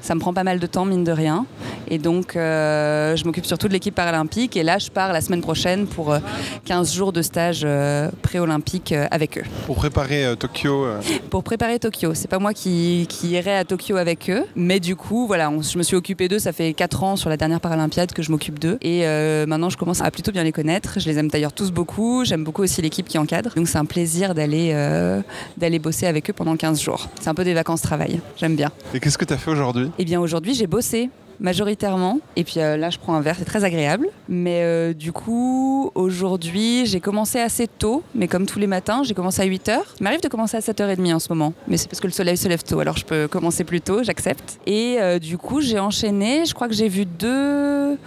Ça 0.01 0.15
me 0.15 0.19
prend 0.19 0.33
pas 0.33 0.43
mal 0.43 0.59
de 0.59 0.67
temps, 0.67 0.85
mine 0.85 1.03
de 1.03 1.11
rien. 1.11 1.45
Et 1.87 1.97
donc, 1.97 2.35
euh, 2.35 3.15
je 3.15 3.25
m'occupe 3.25 3.45
surtout 3.45 3.67
de 3.67 3.73
l'équipe 3.73 3.93
paralympique. 3.93 4.55
Et 4.57 4.63
là, 4.63 4.77
je 4.77 4.89
pars 4.89 5.13
la 5.13 5.21
semaine 5.21 5.41
prochaine 5.41 5.85
pour 5.87 6.11
euh, 6.13 6.19
15 6.65 6.93
jours 6.93 7.11
de 7.13 7.21
stage 7.21 7.61
euh, 7.65 8.09
pré-olympique 8.21 8.91
euh, 8.93 9.07
avec 9.11 9.37
eux. 9.37 9.43
Pour 9.65 9.75
préparer 9.75 10.25
euh, 10.25 10.35
Tokyo, 10.35 10.85
euh, 10.85 10.99
Pour 11.29 11.43
préparer 11.43 11.79
Tokyo. 11.79 12.13
C'est 12.13 12.29
pas 12.29 12.39
moi 12.39 12.53
qui, 12.53 13.05
qui 13.09 13.29
irai 13.29 13.55
à 13.57 13.63
Tokyo 13.65 13.97
avec 13.97 14.29
eux. 14.29 14.43
Mais 14.55 14.79
du 14.79 14.95
coup, 14.95 15.27
voilà, 15.27 15.49
on- 15.49 15.61
je 15.61 15.77
me 15.77 15.83
suis 15.83 15.95
occupée 15.95 16.27
d'eux. 16.27 16.39
Ça 16.39 16.53
fait 16.53 16.73
4 16.73 17.03
ans 17.03 17.15
sur 17.15 17.29
la 17.29 17.37
dernière 17.37 17.59
Paralympiade 17.59 18.11
que 18.13 18.21
je 18.23 18.31
m'occupe 18.31 18.57
d'eux. 18.57 18.77
Et 18.81 19.01
euh, 19.05 19.45
maintenant, 19.45 19.69
je 19.69 19.77
commence 19.77 20.01
à 20.01 20.09
plutôt 20.11 20.31
bien 20.31 20.43
les 20.43 20.51
connaître. 20.53 20.99
Je 20.99 21.07
les 21.09 21.17
aime 21.19 21.27
d'ailleurs 21.27 21.53
tous 21.53 21.71
beaucoup. 21.71 22.23
J'aime 22.25 22.43
beaucoup 22.43 22.63
aussi 22.63 22.81
l'équipe 22.81 23.07
qui 23.07 23.17
encadre. 23.17 23.51
Donc, 23.55 23.67
c'est 23.67 23.77
un 23.77 23.85
plaisir 23.85 24.33
d'aller 24.33 24.71
euh, 24.73 25.21
d'aller 25.57 25.77
bosser 25.79 26.07
avec 26.07 26.29
eux 26.29 26.33
pendant 26.33 26.55
15 26.55 26.81
jours. 26.81 27.09
C'est 27.19 27.27
un 27.29 27.35
peu 27.35 27.43
des 27.43 27.53
vacances 27.53 27.81
travail. 27.81 28.19
J'aime 28.37 28.55
bien. 28.55 28.71
et 28.93 28.99
qu'est-ce 28.99 29.17
que 29.17 29.25
tu 29.25 29.33
as 29.33 29.37
fait 29.37 29.51
aujourd'hui? 29.51 29.90
Eh 29.97 30.05
bien 30.05 30.19
aujourd'hui 30.19 30.53
j'ai 30.53 30.67
bossé 30.67 31.09
majoritairement 31.41 32.19
et 32.35 32.43
puis 32.43 32.59
euh, 32.59 32.77
là 32.77 32.89
je 32.89 32.97
prends 32.97 33.15
un 33.15 33.21
verre, 33.21 33.35
c'est 33.37 33.45
très 33.45 33.63
agréable. 33.63 34.07
Mais 34.29 34.61
euh, 34.61 34.93
du 34.93 35.11
coup 35.11 35.91
aujourd'hui 35.95 36.85
j'ai 36.85 36.99
commencé 36.99 37.39
assez 37.39 37.67
tôt, 37.67 38.03
mais 38.15 38.27
comme 38.27 38.45
tous 38.45 38.59
les 38.59 38.67
matins 38.67 39.01
j'ai 39.03 39.13
commencé 39.13 39.41
à 39.41 39.45
8h. 39.45 39.79
Il 39.99 40.03
m'arrive 40.03 40.21
de 40.21 40.27
commencer 40.27 40.55
à 40.57 40.59
7h30 40.59 41.13
en 41.13 41.19
ce 41.19 41.29
moment, 41.29 41.53
mais 41.67 41.77
c'est 41.77 41.89
parce 41.89 41.99
que 41.99 42.07
le 42.07 42.13
soleil 42.13 42.37
se 42.37 42.47
lève 42.47 42.63
tôt, 42.63 42.79
alors 42.79 42.97
je 42.97 43.05
peux 43.05 43.27
commencer 43.27 43.63
plus 43.63 43.81
tôt, 43.81 44.03
j'accepte. 44.03 44.59
Et 44.67 44.97
euh, 44.99 45.19
du 45.19 45.37
coup 45.37 45.61
j'ai 45.61 45.79
enchaîné, 45.79 46.45
je 46.45 46.53
crois 46.53 46.67
que 46.67 46.75
j'ai 46.75 46.87
vu 46.87 47.05
deux 47.05 47.97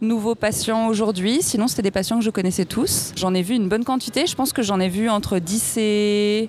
nouveaux 0.00 0.34
patients 0.34 0.86
aujourd'hui, 0.86 1.42
sinon 1.42 1.68
c'était 1.68 1.82
des 1.82 1.90
patients 1.90 2.18
que 2.18 2.24
je 2.24 2.30
connaissais 2.30 2.64
tous. 2.64 3.12
J'en 3.16 3.34
ai 3.34 3.42
vu 3.42 3.54
une 3.54 3.68
bonne 3.68 3.84
quantité, 3.84 4.26
je 4.26 4.36
pense 4.36 4.52
que 4.52 4.62
j'en 4.62 4.80
ai 4.80 4.88
vu 4.88 5.10
entre 5.10 5.38
10 5.38 5.74
et 5.78 6.48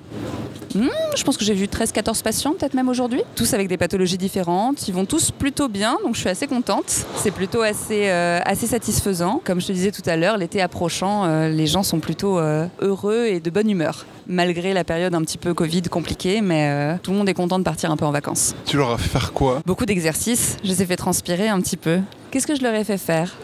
Hmm, 0.75 0.89
je 1.15 1.23
pense 1.23 1.38
que 1.38 1.45
j'ai 1.45 1.53
vu 1.53 1.67
13-14 1.67 2.21
patients, 2.21 2.51
peut-être 2.51 2.73
même 2.73 2.89
aujourd'hui. 2.89 3.21
Tous 3.38 3.53
avec 3.53 3.69
des 3.69 3.77
pathologies 3.77 4.17
différentes. 4.17 4.89
Ils 4.89 4.93
vont 4.93 5.05
tous 5.05 5.31
plutôt 5.31 5.69
bien, 5.69 5.97
donc 6.03 6.15
je 6.15 6.19
suis 6.19 6.29
contente. 6.43 7.06
C'est 7.15 7.32
plutôt 7.32 7.62
assez, 7.62 8.10
euh, 8.10 8.39
assez 8.45 8.67
satisfaisant. 8.67 9.41
Comme 9.43 9.62
je 9.62 9.67
te 9.67 9.71
disais 9.71 9.91
tout 9.91 10.02
à 10.06 10.17
l'heure, 10.17 10.38
l'été 10.38 10.62
approchant, 10.62 11.24
euh, 11.24 11.48
les 11.48 11.67
gens 11.67 11.84
sont 11.84 12.00
plutôt 12.00 12.38
euh, 12.38 12.67
heureux 12.82 13.26
et 13.26 13.39
de 13.39 13.50
bonne 13.50 13.69
humeur. 13.69 14.06
Malgré 14.28 14.74
la 14.74 14.84
période 14.84 15.15
un 15.15 15.21
petit 15.21 15.38
peu 15.38 15.54
Covid 15.54 15.84
compliquée, 15.84 16.41
mais 16.41 16.98
tout 17.04 17.12
le 17.12 17.17
monde 17.17 17.30
est 17.30 17.36
content 17.36 17.60
de 17.60 17.63
partir 17.63 17.91
un 17.91 17.98
peu 17.98 18.06
en 18.06 18.12
vacances. 18.12 18.56
Tu 18.65 18.76
leur 18.76 18.91
as 18.91 18.98
fait 18.98 19.10
faire 19.10 19.34
quoi? 19.34 19.62
Beaucoup 19.65 19.86
d'exercices, 19.86 20.58
je 20.63 20.69
les 20.69 20.82
ai 20.82 20.86
fait 20.86 20.95
transpirer 20.95 21.48
un 21.48 21.62
petit 21.62 21.78
peu. 21.78 22.00
Qu'est-ce 22.32 22.48
que 22.48 22.56
je 22.56 22.63
leur 22.63 22.74
ai 22.74 22.84
fait 22.84 22.98
faire? 22.98 23.36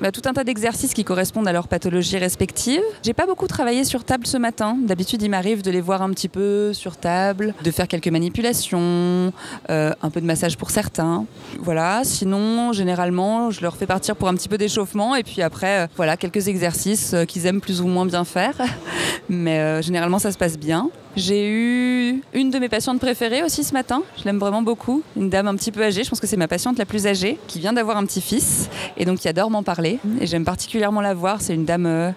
Bah, 0.00 0.10
tout 0.12 0.22
un 0.24 0.32
tas 0.32 0.44
d'exercices 0.44 0.94
qui 0.94 1.04
correspondent 1.04 1.46
à 1.46 1.52
leur 1.52 1.68
pathologie 1.68 2.16
respective. 2.16 2.80
J'ai 3.02 3.12
pas 3.12 3.26
beaucoup 3.26 3.46
travaillé 3.46 3.84
sur 3.84 4.02
table 4.04 4.26
ce 4.26 4.38
matin. 4.38 4.78
D'habitude, 4.82 5.20
il 5.20 5.28
m'arrive 5.28 5.60
de 5.60 5.70
les 5.70 5.82
voir 5.82 6.00
un 6.00 6.08
petit 6.10 6.28
peu 6.28 6.72
sur 6.72 6.96
table, 6.96 7.52
de 7.62 7.70
faire 7.70 7.86
quelques 7.86 8.08
manipulations, 8.08 9.30
euh, 9.68 9.92
un 10.00 10.10
peu 10.10 10.22
de 10.22 10.26
massage 10.26 10.56
pour 10.56 10.70
certains. 10.70 11.26
Voilà. 11.58 12.00
Sinon, 12.04 12.72
généralement, 12.72 13.50
je 13.50 13.60
leur 13.60 13.76
fais 13.76 13.84
partir 13.84 14.16
pour 14.16 14.28
un 14.28 14.34
petit 14.34 14.48
peu 14.48 14.56
d'échauffement 14.56 15.16
et 15.16 15.22
puis 15.22 15.42
après, 15.42 15.80
euh, 15.80 15.86
voilà, 15.96 16.16
quelques 16.16 16.48
exercices 16.48 17.12
euh, 17.12 17.26
qu'ils 17.26 17.44
aiment 17.44 17.60
plus 17.60 17.82
ou 17.82 17.86
moins 17.86 18.06
bien 18.06 18.24
faire. 18.24 18.54
Mais 19.28 19.82
généralement, 19.82 20.18
ça 20.18 20.32
se 20.32 20.38
passe 20.38 20.58
bien. 20.58 20.90
J'ai 21.16 21.50
eu 21.50 22.22
une 22.34 22.50
de 22.50 22.58
mes 22.58 22.68
patientes 22.68 23.00
préférées 23.00 23.42
aussi 23.42 23.64
ce 23.64 23.72
matin. 23.72 24.02
Je 24.16 24.24
l'aime 24.24 24.38
vraiment 24.38 24.62
beaucoup. 24.62 25.02
Une 25.16 25.28
dame 25.28 25.48
un 25.48 25.56
petit 25.56 25.72
peu 25.72 25.82
âgée. 25.82 26.04
Je 26.04 26.08
pense 26.08 26.20
que 26.20 26.26
c'est 26.26 26.36
ma 26.36 26.46
patiente 26.46 26.78
la 26.78 26.86
plus 26.86 27.06
âgée 27.06 27.38
qui 27.48 27.58
vient 27.58 27.72
d'avoir 27.72 27.96
un 27.96 28.06
petit-fils 28.06 28.68
et 28.96 29.04
donc 29.04 29.18
qui 29.18 29.28
adore 29.28 29.50
m'en 29.50 29.64
parler. 29.64 29.98
Et 30.20 30.26
j'aime 30.26 30.44
particulièrement 30.44 31.00
la 31.00 31.14
voir. 31.14 31.40
C'est 31.40 31.54
une 31.54 31.64
dame, 31.64 31.86
euh, 31.86 32.12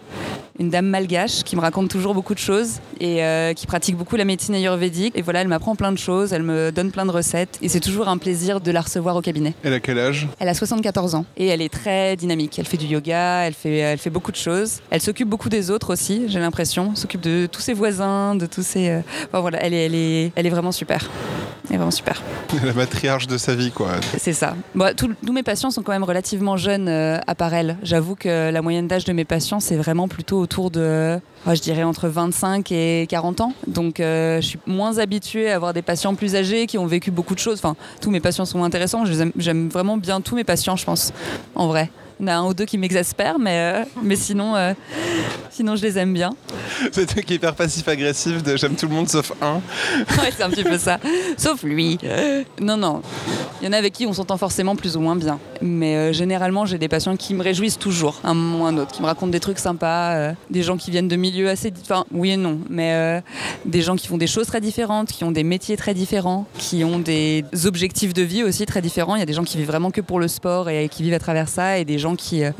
une 0.59 0.69
dame 0.69 0.85
malgache 0.85 1.43
qui 1.43 1.55
me 1.55 1.61
raconte 1.61 1.89
toujours 1.89 2.13
beaucoup 2.13 2.33
de 2.33 2.39
choses 2.39 2.79
et 2.99 3.23
euh, 3.23 3.53
qui 3.53 3.65
pratique 3.65 3.97
beaucoup 3.97 4.15
la 4.15 4.25
médecine 4.25 4.53
ayurvédique. 4.55 5.17
Et 5.17 5.21
voilà, 5.21 5.41
elle 5.41 5.47
m'apprend 5.47 5.75
plein 5.75 5.91
de 5.91 5.97
choses. 5.97 6.31
Elle 6.33 6.43
me 6.43 6.71
donne 6.71 6.91
plein 6.91 7.05
de 7.05 7.11
recettes 7.11 7.57
et 7.61 7.69
c'est 7.69 7.79
toujours 7.79 8.07
un 8.07 8.17
plaisir 8.17 8.61
de 8.61 8.71
la 8.71 8.81
recevoir 8.81 9.15
au 9.15 9.21
cabinet. 9.21 9.53
Elle 9.63 9.73
a 9.73 9.79
quel 9.79 9.97
âge? 9.99 10.27
Elle 10.39 10.49
a 10.49 10.53
74 10.53 11.15
ans 11.15 11.25
et 11.37 11.47
elle 11.47 11.61
est 11.61 11.73
très 11.73 12.15
dynamique. 12.15 12.59
Elle 12.59 12.65
fait 12.67 12.77
du 12.77 12.85
yoga, 12.85 13.41
elle 13.45 13.53
fait, 13.53 13.77
elle 13.77 13.97
fait 13.97 14.09
beaucoup 14.09 14.31
de 14.31 14.37
choses. 14.37 14.81
Elle 14.91 15.01
s'occupe 15.01 15.27
beaucoup 15.27 15.49
des 15.49 15.71
autres 15.71 15.91
aussi, 15.91 16.25
j'ai 16.27 16.39
l'impression. 16.39 16.89
Elle 16.91 16.97
s'occupe 16.97 17.21
de 17.21 17.47
tous 17.51 17.61
ses 17.61 17.73
voisins, 17.73 18.35
de 18.35 18.45
tous 18.45 18.63
ses. 18.65 18.89
euh, 18.89 18.99
enfin, 19.27 19.39
voilà, 19.41 19.59
elle 19.63 19.73
est, 19.73 19.85
elle, 19.85 19.95
est, 19.95 20.31
elle 20.35 20.45
est 20.45 20.51
vraiment 20.51 20.71
super. 20.71 21.09
Elle 21.69 21.75
est 21.75 21.77
vraiment 21.77 21.91
super. 21.91 22.21
La 22.63 22.73
matriarche 22.73 23.25
de 23.27 23.37
sa 23.37 23.55
vie, 23.55 23.71
quoi. 23.71 23.89
C'est 24.17 24.33
ça. 24.33 24.55
Bon, 24.75 24.93
tous 24.95 25.09
tous 25.25 25.33
mes 25.33 25.43
patients 25.43 25.71
sont 25.71 25.81
quand 25.81 25.93
même 25.93 26.03
relativement 26.03 26.57
jeunes 26.57 26.87
euh, 26.87 27.17
à 27.25 27.35
part 27.35 27.53
elle. 27.53 27.77
J'avoue 27.81 28.15
que 28.15 28.51
la 28.51 28.61
moyenne 28.61 28.87
d'âge 28.87 29.05
de 29.05 29.13
mes 29.13 29.25
patients, 29.25 29.59
c'est 29.59 29.75
vraiment 29.77 30.07
plutôt 30.07 30.42
autour 30.43 30.69
de, 30.69 31.19
ouais, 31.47 31.55
je 31.55 31.61
dirais, 31.61 31.83
entre 31.83 32.07
25 32.07 32.71
et 32.71 33.07
40 33.09 33.41
ans. 33.41 33.53
Donc, 33.67 33.99
euh, 33.99 34.41
je 34.41 34.47
suis 34.47 34.59
moins 34.67 34.99
habituée 34.99 35.51
à 35.51 35.55
avoir 35.55 35.73
des 35.73 35.81
patients 35.81 36.13
plus 36.13 36.35
âgés 36.35 36.67
qui 36.67 36.77
ont 36.77 36.85
vécu 36.85 37.09
beaucoup 37.09 37.33
de 37.33 37.39
choses. 37.39 37.57
Enfin, 37.57 37.75
tous 38.01 38.11
mes 38.11 38.19
patients 38.19 38.45
sont 38.45 38.63
intéressants. 38.63 39.03
J'aime 39.37 39.69
vraiment 39.69 39.97
bien 39.97 40.21
tous 40.21 40.35
mes 40.35 40.43
patients, 40.43 40.75
je 40.75 40.85
pense, 40.85 41.11
en 41.55 41.67
vrai. 41.67 41.89
Il 42.23 42.29
y 42.29 42.31
en 42.31 42.35
a 42.35 42.37
un 42.37 42.45
ou 42.45 42.53
deux 42.53 42.63
qui 42.63 42.77
m'exaspèrent, 42.77 43.37
mais, 43.37 43.59
euh, 43.59 43.83
mais 44.01 44.15
sinon, 44.15 44.55
euh, 44.55 44.73
sinon, 45.51 45.75
je 45.75 45.81
les 45.81 45.97
aime 45.97 46.13
bien. 46.13 46.29
C'est 46.93 47.05
toi 47.05 47.21
qui 47.21 47.33
est 47.33 47.35
hyper 47.35 47.53
passif-agressif 47.53 48.41
de 48.41 48.55
j'aime 48.55 48.77
tout 48.77 48.87
le 48.87 48.95
monde 48.95 49.09
sauf 49.09 49.33
un. 49.41 49.55
Ouais, 50.23 50.31
c'est 50.31 50.43
un 50.43 50.49
petit 50.49 50.63
peu 50.63 50.77
ça. 50.77 50.99
Sauf 51.37 51.63
lui. 51.63 51.97
Non, 52.61 52.77
non. 52.77 53.01
Il 53.63 53.67
y 53.67 53.69
en 53.69 53.71
a 53.71 53.77
avec 53.77 53.93
qui 53.93 54.05
on 54.05 54.11
s'entend 54.11 54.35
forcément 54.35 54.75
plus 54.75 54.97
ou 54.97 54.99
moins 54.99 55.15
bien. 55.15 55.39
Mais 55.61 55.95
euh, 55.95 56.11
généralement, 56.11 56.65
j'ai 56.65 56.77
des 56.77 56.89
patients 56.89 57.15
qui 57.15 57.33
me 57.33 57.41
réjouissent 57.41 57.79
toujours, 57.79 58.19
un 58.25 58.33
moment 58.33 58.65
ou 58.65 58.67
un 58.67 58.77
autre, 58.77 58.91
qui 58.91 59.01
me 59.01 59.07
racontent 59.07 59.31
des 59.31 59.39
trucs 59.39 59.57
sympas, 59.57 60.15
euh, 60.15 60.33
des 60.49 60.63
gens 60.63 60.75
qui 60.75 60.91
viennent 60.91 61.07
de 61.07 61.15
milieux 61.15 61.49
assez. 61.49 61.71
Enfin, 61.81 62.03
oui 62.11 62.31
et 62.31 62.37
non, 62.37 62.59
mais 62.69 62.91
euh, 62.93 63.21
des 63.63 63.81
gens 63.81 63.95
qui 63.95 64.07
font 64.07 64.17
des 64.17 64.27
choses 64.27 64.47
très 64.47 64.59
différentes, 64.59 65.07
qui 65.13 65.23
ont 65.23 65.31
des 65.31 65.45
métiers 65.45 65.77
très 65.77 65.93
différents, 65.93 66.45
qui 66.57 66.83
ont 66.83 66.99
des 66.99 67.45
objectifs 67.63 68.13
de 68.13 68.21
vie 68.21 68.43
aussi 68.43 68.65
très 68.65 68.81
différents. 68.81 69.15
Il 69.15 69.19
y 69.19 69.23
a 69.23 69.25
des 69.25 69.31
gens 69.31 69.45
qui 69.45 69.55
vivent 69.55 69.67
vraiment 69.67 69.91
que 69.91 70.01
pour 70.01 70.19
le 70.19 70.27
sport 70.27 70.69
et 70.69 70.89
qui 70.89 71.01
vivent 71.01 71.13
à 71.13 71.19
travers 71.19 71.47
ça, 71.47 71.77
et 71.77 71.85
des 71.85 71.99
gens 71.99 72.12
qui, 72.15 72.43
euh, 72.43 72.51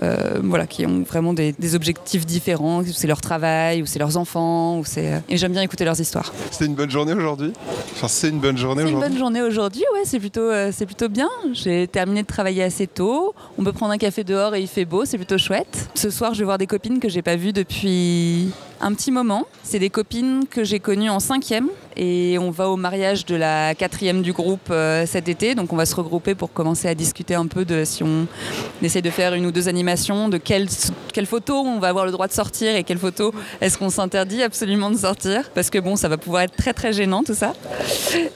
voilà, 0.43 0.67
qui 0.67 0.85
ont 0.85 1.03
vraiment 1.03 1.33
des, 1.33 1.53
des 1.57 1.75
objectifs 1.75 2.25
différents. 2.25 2.83
C'est 2.93 3.07
leur 3.07 3.21
travail, 3.21 3.81
ou 3.81 3.85
c'est 3.85 3.99
leurs 3.99 4.17
enfants, 4.17 4.79
ou 4.79 4.85
c'est. 4.85 5.13
euh, 5.13 5.19
Et 5.29 5.37
j'aime 5.37 5.51
bien 5.51 5.61
écouter 5.61 5.85
leurs 5.85 5.99
histoires. 5.99 6.31
C'était 6.51 6.65
une 6.65 6.75
bonne 6.75 6.89
journée 6.91 7.13
aujourd'hui? 7.13 7.53
Enfin, 7.93 8.07
c'est 8.07 8.29
une 8.29 8.39
bonne 8.39 8.57
journée 8.57 8.83
C'est 8.83 8.89
une 8.89 8.95
aujourd'hui 8.95 9.09
bonne 9.09 9.17
journée 9.19 9.41
aujourd'hui, 9.41 9.83
ouais, 9.93 10.01
c'est 10.05 10.19
plutôt, 10.19 10.41
euh, 10.41 10.71
c'est 10.73 10.85
plutôt 10.85 11.09
bien. 11.09 11.29
J'ai 11.53 11.87
terminé 11.87 12.21
de 12.21 12.27
travailler 12.27 12.63
assez 12.63 12.87
tôt. 12.87 13.33
On 13.57 13.63
peut 13.63 13.73
prendre 13.73 13.93
un 13.93 13.97
café 13.97 14.23
dehors 14.23 14.55
et 14.55 14.61
il 14.61 14.67
fait 14.67 14.85
beau, 14.85 15.05
c'est 15.05 15.17
plutôt 15.17 15.37
chouette. 15.37 15.89
Ce 15.95 16.09
soir, 16.09 16.33
je 16.33 16.39
vais 16.39 16.45
voir 16.45 16.57
des 16.57 16.67
copines 16.67 16.99
que 16.99 17.09
j'ai 17.09 17.21
pas 17.21 17.35
vues 17.35 17.53
depuis 17.53 18.49
un 18.81 18.93
petit 18.93 19.11
moment. 19.11 19.47
C'est 19.63 19.79
des 19.79 19.89
copines 19.89 20.45
que 20.49 20.63
j'ai 20.63 20.79
connues 20.79 21.09
en 21.09 21.19
cinquième 21.19 21.69
et 21.95 22.37
on 22.39 22.51
va 22.51 22.69
au 22.69 22.75
mariage 22.75 23.25
de 23.25 23.35
la 23.35 23.75
quatrième 23.75 24.21
du 24.21 24.33
groupe 24.33 24.69
euh, 24.71 25.05
cet 25.05 25.29
été. 25.29 25.55
Donc 25.55 25.73
on 25.73 25.75
va 25.75 25.85
se 25.85 25.95
regrouper 25.95 26.35
pour 26.35 26.51
commencer 26.51 26.87
à 26.87 26.95
discuter 26.95 27.35
un 27.35 27.47
peu 27.47 27.65
de 27.65 27.83
si 27.85 28.03
on 28.03 28.27
essaie 28.81 29.01
de 29.01 29.09
faire 29.09 29.33
une 29.33 29.45
ou 29.45 29.51
deux 29.51 29.67
animations, 29.67 30.29
de 30.29 30.37
quelles 30.37 30.67
quelle 31.13 31.25
photos 31.25 31.65
on 31.65 31.79
va 31.79 31.89
avoir 31.89 32.05
le 32.05 32.11
droit 32.11 32.27
de 32.27 32.33
sortir 32.33 32.75
et 32.75 32.83
quelles 32.83 32.97
photos 32.97 33.33
est-ce 33.61 33.77
qu'on 33.77 33.89
s'interdit 33.89 34.41
absolument 34.41 34.89
de 34.89 34.97
sortir 34.97 35.49
parce 35.53 35.69
que 35.69 35.77
bon, 35.77 35.95
ça 35.95 36.07
va 36.09 36.17
pouvoir 36.17 36.43
être 36.43 36.55
très 36.55 36.73
très 36.73 36.93
gênant 36.93 37.23
tout 37.23 37.35
ça. 37.35 37.53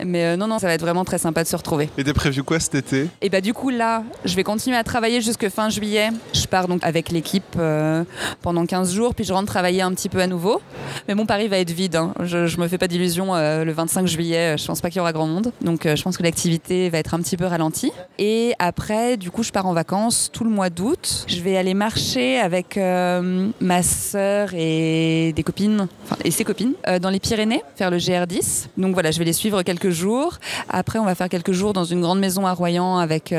Mais 0.05 0.25
euh, 0.25 0.37
non, 0.37 0.47
non, 0.47 0.59
ça 0.59 0.67
va 0.67 0.73
être 0.73 0.81
vraiment 0.81 1.05
très 1.05 1.17
sympa 1.17 1.43
de 1.43 1.47
se 1.47 1.55
retrouver. 1.55 1.89
Et 1.97 2.03
t'es 2.03 2.13
prévu 2.13 2.43
quoi 2.43 2.59
cet 2.59 2.75
été? 2.75 3.07
Et 3.21 3.29
bah 3.29 3.41
du 3.41 3.53
coup 3.53 3.69
là, 3.69 4.03
je 4.25 4.35
vais 4.35 4.43
continuer 4.43 4.77
à 4.77 4.83
travailler 4.83 5.21
jusque 5.21 5.49
fin 5.49 5.69
juillet. 5.69 6.09
Je 6.33 6.45
pars 6.45 6.67
donc 6.67 6.83
avec 6.83 7.09
l'équipe 7.09 7.43
euh, 7.57 8.03
pendant 8.41 8.65
15 8.65 8.93
jours, 8.93 9.15
puis 9.15 9.25
je 9.25 9.33
rentre 9.33 9.47
travailler 9.47 9.81
un 9.81 9.93
petit 9.93 10.09
peu 10.09 10.19
à 10.19 10.26
nouveau. 10.27 10.61
Mais 11.07 11.15
mon 11.15 11.25
Paris 11.25 11.47
va 11.47 11.57
être 11.57 11.71
vide. 11.71 11.95
hein. 11.95 12.13
Je, 12.23 12.47
je 12.47 12.59
me 12.59 12.67
fais 12.67 12.77
pas 12.77 12.87
d'illusions. 12.87 13.35
euh, 13.35 13.63
le 13.63 13.71
25 13.71 14.07
juillet, 14.07 14.53
euh, 14.53 14.57
je 14.57 14.65
pense 14.65 14.81
pas 14.81 14.89
qu'il 14.89 14.97
y 14.97 15.01
aura 15.01 15.13
grand 15.13 15.27
monde. 15.27 15.51
Donc 15.61 15.85
euh, 15.85 15.95
je 15.95 16.03
pense 16.03 16.17
que 16.17 16.23
l'activité 16.23 16.89
va 16.89 16.97
être 16.99 17.13
un 17.13 17.19
petit 17.19 17.37
peu 17.37 17.45
ralentie. 17.45 17.91
Et 18.19 18.53
après, 18.59 19.17
du 19.17 19.31
coup, 19.31 19.43
je 19.43 19.51
pars 19.51 19.65
en 19.65 19.73
vacances 19.73 20.29
tout 20.31 20.43
le 20.43 20.49
mois 20.49 20.69
d'août. 20.69 21.25
Je 21.27 21.41
vais 21.41 21.57
aller 21.57 21.73
marcher 21.73 22.39
avec 22.39 22.77
ma 22.77 23.83
sœur 23.83 24.49
et 24.53 25.33
des 25.35 25.43
copines, 25.43 25.87
et 26.23 26.31
ses 26.31 26.43
copines, 26.43 26.73
dans 27.01 27.09
les 27.09 27.19
Pyrénées, 27.19 27.63
faire 27.75 27.91
le 27.91 27.97
GR10. 27.97 28.67
Donc 28.77 28.93
voilà, 28.93 29.11
je 29.11 29.19
vais 29.19 29.25
les 29.25 29.33
suivre 29.33 29.61
quelques 29.63 29.89
jours. 29.89 30.37
Après, 30.69 30.99
on 30.99 31.05
va 31.05 31.15
faire 31.15 31.29
quelques 31.29 31.51
jours 31.51 31.73
dans 31.73 31.83
une 31.85 32.01
grande 32.01 32.19
maison 32.19 32.45
à 32.45 32.53
Royan 32.53 32.97
avec 32.97 33.33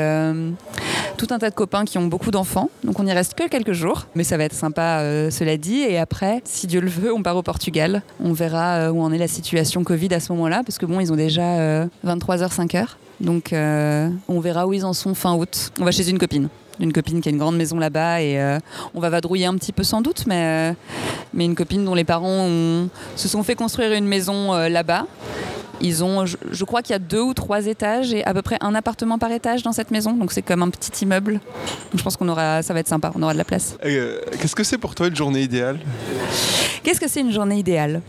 tout 1.19 1.27
un 1.31 1.37
tas 1.37 1.49
de 1.49 1.55
copains 1.55 1.83
qui 1.83 1.97
ont 1.97 2.07
beaucoup 2.07 2.31
d'enfants. 2.31 2.69
Donc 2.85 2.97
on 2.97 3.03
n'y 3.03 3.11
reste 3.11 3.33
que 3.33 3.47
quelques 3.49 3.73
jours, 3.73 4.07
mais 4.15 4.23
ça 4.23 4.37
va 4.37 4.45
être 4.45 4.53
sympa, 4.53 5.01
euh, 5.01 5.29
cela 5.29 5.57
dit. 5.57 5.79
Et 5.79 5.97
après, 5.97 6.41
si 6.45 6.65
Dieu 6.65 6.79
le 6.79 6.89
veut, 6.89 7.13
on 7.13 7.21
part 7.21 7.35
au 7.35 7.43
Portugal. 7.43 8.01
On 8.23 8.31
verra 8.31 8.87
euh, 8.87 8.91
où 8.91 9.01
en 9.01 9.11
est 9.11 9.17
la 9.17 9.27
situation 9.27 9.83
Covid 9.83 10.13
à 10.13 10.21
ce 10.21 10.31
moment-là, 10.31 10.63
parce 10.65 10.77
que 10.77 10.85
bon, 10.85 11.01
ils 11.01 11.11
ont 11.11 11.17
déjà 11.17 11.59
euh, 11.59 11.87
23h, 12.05 12.55
5h. 12.55 12.85
Donc 13.19 13.51
euh, 13.51 14.09
on 14.29 14.39
verra 14.39 14.65
où 14.65 14.73
ils 14.73 14.85
en 14.85 14.93
sont 14.93 15.13
fin 15.13 15.35
août. 15.35 15.71
On 15.77 15.83
va 15.83 15.91
chez 15.91 16.09
une 16.09 16.17
copine. 16.17 16.47
Une 16.79 16.93
copine 16.93 17.19
qui 17.21 17.29
a 17.29 17.31
une 17.31 17.37
grande 17.37 17.57
maison 17.57 17.77
là-bas 17.77 18.21
et 18.21 18.39
euh, 18.39 18.57
on 18.93 18.99
va 18.99 19.09
vadrouiller 19.09 19.45
un 19.45 19.55
petit 19.55 19.71
peu 19.73 19.83
sans 19.83 20.01
doute, 20.01 20.25
mais, 20.27 20.71
euh, 20.71 20.73
mais 21.33 21.45
une 21.45 21.55
copine 21.55 21.83
dont 21.83 21.95
les 21.95 22.05
parents 22.05 22.45
ont- 22.47 22.89
se 23.15 23.27
sont 23.27 23.43
fait 23.43 23.55
construire 23.55 23.91
une 23.93 24.05
maison 24.05 24.53
euh, 24.53 24.69
là-bas. 24.69 25.05
Ils 25.81 26.03
ont, 26.03 26.25
je, 26.25 26.35
je 26.51 26.63
crois 26.65 26.81
qu'il 26.81 26.91
y 26.91 26.95
a 26.95 26.99
deux 26.99 27.21
ou 27.21 27.33
trois 27.33 27.65
étages 27.65 28.13
et 28.13 28.23
à 28.25 28.33
peu 28.33 28.41
près 28.41 28.57
un 28.61 28.75
appartement 28.75 29.17
par 29.17 29.31
étage 29.31 29.63
dans 29.63 29.71
cette 29.71 29.91
maison, 29.91 30.13
donc 30.13 30.31
c'est 30.33 30.41
comme 30.41 30.61
un 30.61 30.69
petit 30.69 30.91
immeuble. 31.05 31.33
Donc 31.33 31.97
je 31.97 32.03
pense 32.03 32.17
qu'on 32.17 32.27
aura, 32.27 32.61
ça 32.63 32.73
va 32.73 32.81
être 32.81 32.87
sympa, 32.89 33.11
on 33.15 33.23
aura 33.23 33.31
de 33.33 33.37
la 33.37 33.45
place. 33.45 33.77
Qu'est-ce 33.81 34.55
que 34.55 34.63
c'est 34.65 34.77
pour 34.77 34.93
toi 34.95 35.07
une 35.07 35.15
journée 35.15 35.41
idéale? 35.41 35.79
Qu'est-ce 36.83 36.99
que 36.99 37.07
c'est 37.09 37.21
une 37.21 37.31
journée 37.31 37.57
idéale? 37.59 38.01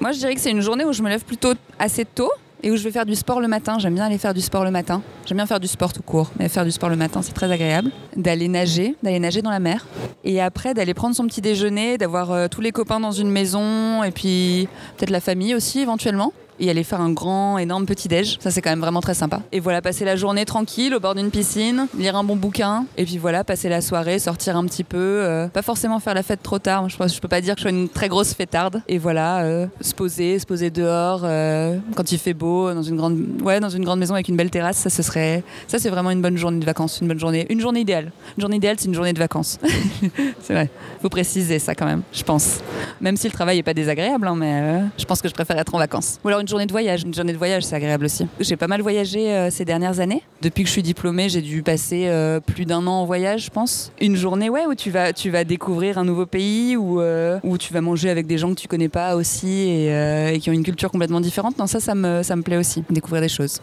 Moi, 0.00 0.12
je 0.12 0.18
dirais 0.18 0.34
que 0.34 0.40
c'est 0.40 0.50
une 0.50 0.60
journée 0.60 0.84
où 0.84 0.92
je 0.92 1.02
me 1.02 1.08
lève 1.08 1.24
plutôt 1.24 1.52
assez 1.78 2.04
tôt 2.04 2.30
et 2.62 2.70
où 2.70 2.76
je 2.76 2.82
vais 2.82 2.90
faire 2.90 3.06
du 3.06 3.14
sport 3.14 3.40
le 3.40 3.48
matin. 3.48 3.78
J'aime 3.78 3.94
bien 3.94 4.04
aller 4.04 4.18
faire 4.18 4.34
du 4.34 4.40
sport 4.40 4.64
le 4.64 4.70
matin. 4.70 5.02
J'aime 5.26 5.36
bien 5.36 5.46
faire 5.46 5.60
du 5.60 5.68
sport 5.68 5.92
tout 5.92 6.02
court, 6.02 6.30
mais 6.38 6.48
faire 6.48 6.64
du 6.64 6.70
sport 6.70 6.88
le 6.88 6.96
matin, 6.96 7.22
c'est 7.22 7.32
très 7.32 7.50
agréable. 7.50 7.90
D'aller 8.16 8.48
nager, 8.48 8.96
d'aller 9.02 9.18
nager 9.18 9.42
dans 9.42 9.50
la 9.50 9.60
mer. 9.60 9.86
Et 10.24 10.40
après, 10.40 10.74
d'aller 10.74 10.94
prendre 10.94 11.14
son 11.14 11.26
petit 11.26 11.40
déjeuner, 11.40 11.98
d'avoir 11.98 12.30
euh, 12.30 12.48
tous 12.48 12.60
les 12.60 12.72
copains 12.72 13.00
dans 13.00 13.12
une 13.12 13.30
maison 13.30 14.02
et 14.02 14.10
puis 14.10 14.68
peut-être 14.96 15.10
la 15.10 15.20
famille 15.20 15.54
aussi 15.54 15.80
éventuellement. 15.80 16.32
Et 16.64 16.70
aller 16.70 16.84
faire 16.84 17.00
un 17.00 17.10
grand, 17.10 17.58
énorme 17.58 17.86
petit-déj. 17.86 18.38
Ça, 18.38 18.52
c'est 18.52 18.62
quand 18.62 18.70
même 18.70 18.78
vraiment 18.78 19.00
très 19.00 19.14
sympa. 19.14 19.42
Et 19.50 19.58
voilà, 19.58 19.82
passer 19.82 20.04
la 20.04 20.14
journée 20.14 20.44
tranquille 20.44 20.94
au 20.94 21.00
bord 21.00 21.16
d'une 21.16 21.32
piscine, 21.32 21.88
lire 21.98 22.14
un 22.14 22.22
bon 22.22 22.36
bouquin. 22.36 22.86
Et 22.96 23.04
puis 23.04 23.18
voilà, 23.18 23.42
passer 23.42 23.68
la 23.68 23.80
soirée, 23.80 24.20
sortir 24.20 24.56
un 24.56 24.64
petit 24.66 24.84
peu. 24.84 24.96
euh, 24.96 25.48
pas 25.48 25.62
forcément 25.62 25.98
faire 25.98 26.14
la 26.14 26.22
fête 26.22 26.40
trop 26.40 26.60
tard. 26.60 26.88
Je, 26.88 26.96
pense, 26.96 27.16
je 27.16 27.20
peux 27.20 27.26
pas 27.26 27.40
dire 27.40 27.56
que 27.56 27.58
je 27.58 27.62
sois 27.62 27.72
une 27.72 27.88
très 27.88 28.08
grosse 28.08 28.32
fêtarde. 28.32 28.80
Et 28.86 28.98
voilà, 28.98 29.40
euh, 29.40 29.66
se 29.80 29.92
poser, 29.92 30.38
se 30.38 30.46
poser 30.46 30.70
dehors 30.70 31.22
euh, 31.24 31.78
quand 31.96 32.12
il 32.12 32.18
fait 32.18 32.32
beau, 32.32 32.72
dans 32.72 32.82
une 32.84 32.94
grande, 32.94 33.18
ouais, 33.42 33.58
dans 33.58 33.68
une 33.68 33.84
grande 33.84 33.98
maison 33.98 34.14
avec 34.14 34.28
une 34.28 34.36
belle 34.36 34.50
terrasse. 34.50 34.76
Ça, 34.76 34.88
ce 34.88 35.02
serait, 35.02 35.42
ça, 35.66 35.80
c'est 35.80 35.90
vraiment 35.90 36.12
une 36.12 36.22
bonne 36.22 36.36
journée 36.36 36.60
de 36.60 36.64
vacances, 36.64 37.00
une 37.00 37.08
bonne 37.08 37.18
journée, 37.18 37.44
une 37.50 37.60
journée 37.60 37.80
idéale. 37.80 38.12
Une 38.36 38.42
journée 38.42 38.58
idéale, 38.58 38.76
c'est 38.78 38.86
une 38.86 38.94
journée 38.94 39.12
de 39.12 39.18
vacances. 39.18 39.58
c'est 40.40 40.52
vrai. 40.52 40.70
Faut 41.00 41.08
préciser 41.08 41.58
ça 41.58 41.74
quand 41.74 41.86
même, 41.86 42.02
je 42.12 42.22
pense. 42.22 42.60
Même 43.00 43.16
si 43.16 43.26
le 43.26 43.32
travail 43.32 43.58
est 43.58 43.64
pas 43.64 43.74
désagréable, 43.74 44.28
hein, 44.28 44.36
mais 44.36 44.82
je 44.96 45.04
pense 45.06 45.20
que 45.20 45.28
je 45.28 45.34
préfère 45.34 45.58
être 45.58 45.74
en 45.74 45.78
vacances. 45.78 46.20
Ou 46.24 46.28
alors 46.28 46.40
journée 46.52 46.66
de 46.66 46.72
voyage. 46.72 47.02
Une 47.02 47.14
journée 47.14 47.32
de 47.32 47.38
voyage, 47.38 47.62
c'est 47.64 47.74
agréable 47.74 48.04
aussi. 48.04 48.26
J'ai 48.38 48.56
pas 48.56 48.66
mal 48.66 48.82
voyagé 48.82 49.32
euh, 49.32 49.50
ces 49.50 49.64
dernières 49.64 50.00
années. 50.00 50.22
Depuis 50.42 50.62
que 50.64 50.68
je 50.68 50.72
suis 50.72 50.82
diplômée, 50.82 51.30
j'ai 51.30 51.40
dû 51.40 51.62
passer 51.62 52.04
euh, 52.08 52.40
plus 52.40 52.66
d'un 52.66 52.86
an 52.86 53.00
en 53.02 53.04
voyage, 53.06 53.46
je 53.46 53.50
pense. 53.50 53.90
Une 54.00 54.16
journée, 54.16 54.50
ouais, 54.50 54.66
où 54.66 54.74
tu 54.74 54.90
vas, 54.90 55.14
tu 55.14 55.30
vas 55.30 55.44
découvrir 55.44 55.96
un 55.96 56.04
nouveau 56.04 56.26
pays, 56.26 56.76
où, 56.76 57.00
euh, 57.00 57.38
où 57.42 57.56
tu 57.56 57.72
vas 57.72 57.80
manger 57.80 58.10
avec 58.10 58.26
des 58.26 58.36
gens 58.36 58.50
que 58.50 58.60
tu 58.60 58.68
connais 58.68 58.90
pas 58.90 59.16
aussi 59.16 59.48
et, 59.48 60.34
et 60.34 60.38
qui 60.40 60.50
ont 60.50 60.52
une 60.52 60.62
culture 60.62 60.90
complètement 60.90 61.20
différente. 61.20 61.58
Non, 61.58 61.66
ça, 61.66 61.80
ça 61.80 61.94
me, 61.94 62.22
ça 62.22 62.36
me 62.36 62.42
plaît 62.42 62.58
aussi, 62.58 62.84
découvrir 62.90 63.22
des 63.22 63.30
choses. 63.30 63.60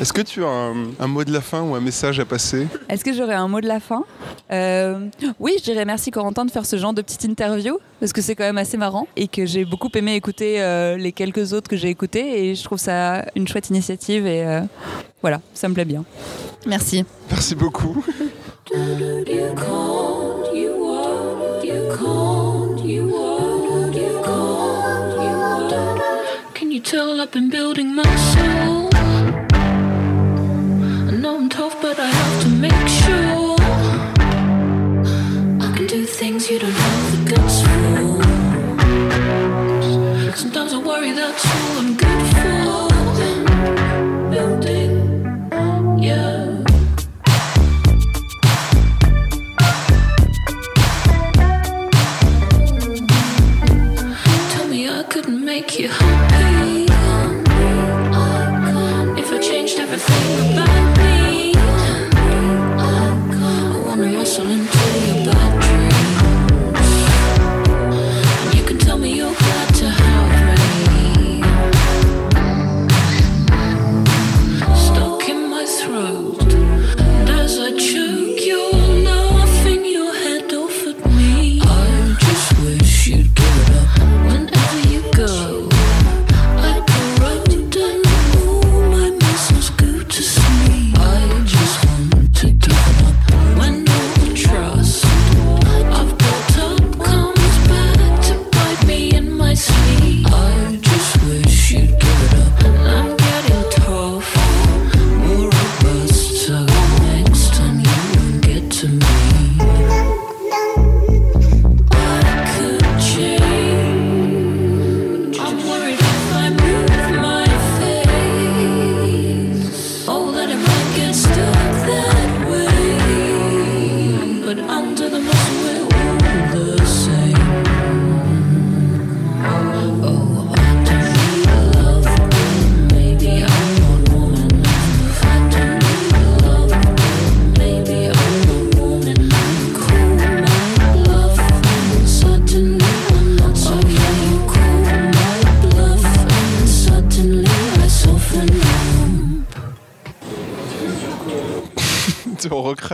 Est-ce 0.00 0.12
que 0.12 0.20
tu 0.22 0.44
as 0.44 0.48
un, 0.48 0.74
un 0.98 1.06
mot 1.06 1.24
de 1.24 1.32
la 1.32 1.40
fin 1.40 1.62
ou 1.62 1.74
un 1.74 1.80
message 1.80 2.18
à 2.20 2.24
passer 2.24 2.66
Est-ce 2.88 3.04
que 3.04 3.12
j'aurais 3.12 3.34
un 3.34 3.48
mot 3.48 3.60
de 3.60 3.66
la 3.68 3.80
fin 3.80 4.04
Euh, 4.50 5.08
Oui, 5.38 5.54
je 5.58 5.64
dirais 5.64 5.84
merci 5.84 6.10
Corentin 6.10 6.44
de 6.44 6.50
faire 6.50 6.66
ce 6.66 6.76
genre 6.76 6.92
de 6.92 7.00
petite 7.00 7.24
interview 7.24 7.78
parce 8.00 8.12
que 8.12 8.20
c'est 8.20 8.34
quand 8.34 8.44
même 8.44 8.58
assez 8.58 8.76
marrant 8.76 9.06
et 9.16 9.28
que 9.28 9.46
j'ai 9.46 9.64
beaucoup 9.64 9.88
aimé 9.94 10.14
écouter 10.16 10.60
euh, 10.60 10.96
les 10.96 11.12
quelques 11.12 11.52
autres 11.52 11.68
que 11.68 11.76
j'ai 11.76 11.88
écoutés 11.88 12.44
et 12.50 12.54
je 12.54 12.64
trouve 12.64 12.78
ça 12.78 13.24
une 13.36 13.46
chouette 13.48 13.70
initiative 13.70 14.26
et 14.26 14.44
euh, 14.46 14.60
voilà, 15.22 15.40
ça 15.54 15.68
me 15.68 15.74
plaît 15.74 15.84
bien. 15.84 16.04
Merci. 16.66 17.04
Merci 17.30 17.54
beaucoup. 17.54 18.04
Can 26.54 26.70
you 26.70 26.80
tell 26.80 27.20
I've 27.20 27.30
been 27.32 27.50
building 27.50 27.94
my 27.94 28.02
soul? 28.32 28.83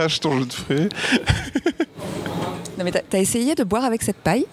Tu 0.09 0.17
recraches 0.17 0.19
ton 0.19 0.39
jeu 0.39 0.45
de 0.45 0.53
fruits. 0.53 0.89
Non, 2.77 2.85
mais 2.85 2.91
t'as 3.07 3.19
essayé 3.19 3.53
de 3.53 3.63
boire 3.63 3.83
avec 3.83 4.01
cette 4.01 4.15
paille, 4.15 4.45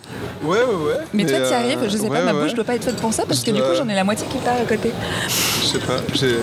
Ouais, 0.43 0.59
ouais, 0.59 0.65
ouais. 0.65 0.95
mais, 1.15 1.25
toi, 1.25 1.39
euh, 1.39 1.49
t'y 1.49 1.55
arrives. 1.55 1.79
Je 1.85 1.97
sais 1.97 2.03
ouais, 2.03 2.19
pas, 2.19 2.25
ma 2.25 2.35
ouais. 2.35 2.43
bouche 2.43 2.53
doit 2.53 2.65
pas 2.65 2.75
être 2.75 2.85
faite 2.85 2.97
pour 2.97 3.11
ça 3.15 3.25
parce 3.27 3.41
Je 3.41 3.47
que 3.47 3.51
du 3.53 3.59
dois- 3.59 3.71
coup, 3.71 3.75
j'en 3.77 3.89
ai 3.89 3.95
la 3.95 4.05
moitié 4.05 4.27
qui 4.31 4.37
part 4.39 4.57
à 4.61 4.65
côté. 4.67 4.91
Je 5.29 5.65
sais 5.67 5.79
pas, 5.79 5.97
j'ai. 6.13 6.35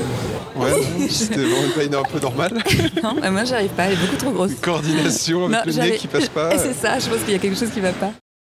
Ouais, 0.55 0.71
c'était 1.09 1.35
vraiment 1.43 1.63
une 1.65 1.71
paille 1.73 1.89
un 1.95 2.01
peu 2.11 2.19
normale. 2.19 2.53
Non, 3.03 3.31
moi, 3.31 3.43
j'arrive 3.43 3.69
pas. 3.71 3.83
Elle 3.83 3.93
est 3.93 3.97
beaucoup 3.97 4.15
trop 4.15 4.31
grosse. 4.31 4.53
Coordination 4.61 5.45
avec 5.45 5.57
Non, 5.57 5.61
le 5.67 5.73
nez 5.91 5.97
qui 5.97 6.07
passe 6.07 6.29
pas. 6.29 6.57
C'est 6.57 6.73
ça, 6.73 6.97
je 6.97 7.07
pense 7.07 7.19
qu'il 7.19 7.33
y 7.33 7.35
a 7.35 7.39
quelque 7.39 7.59
chose 7.59 7.69
qui 7.69 7.81
va 7.81 7.91
pas. 7.91 8.11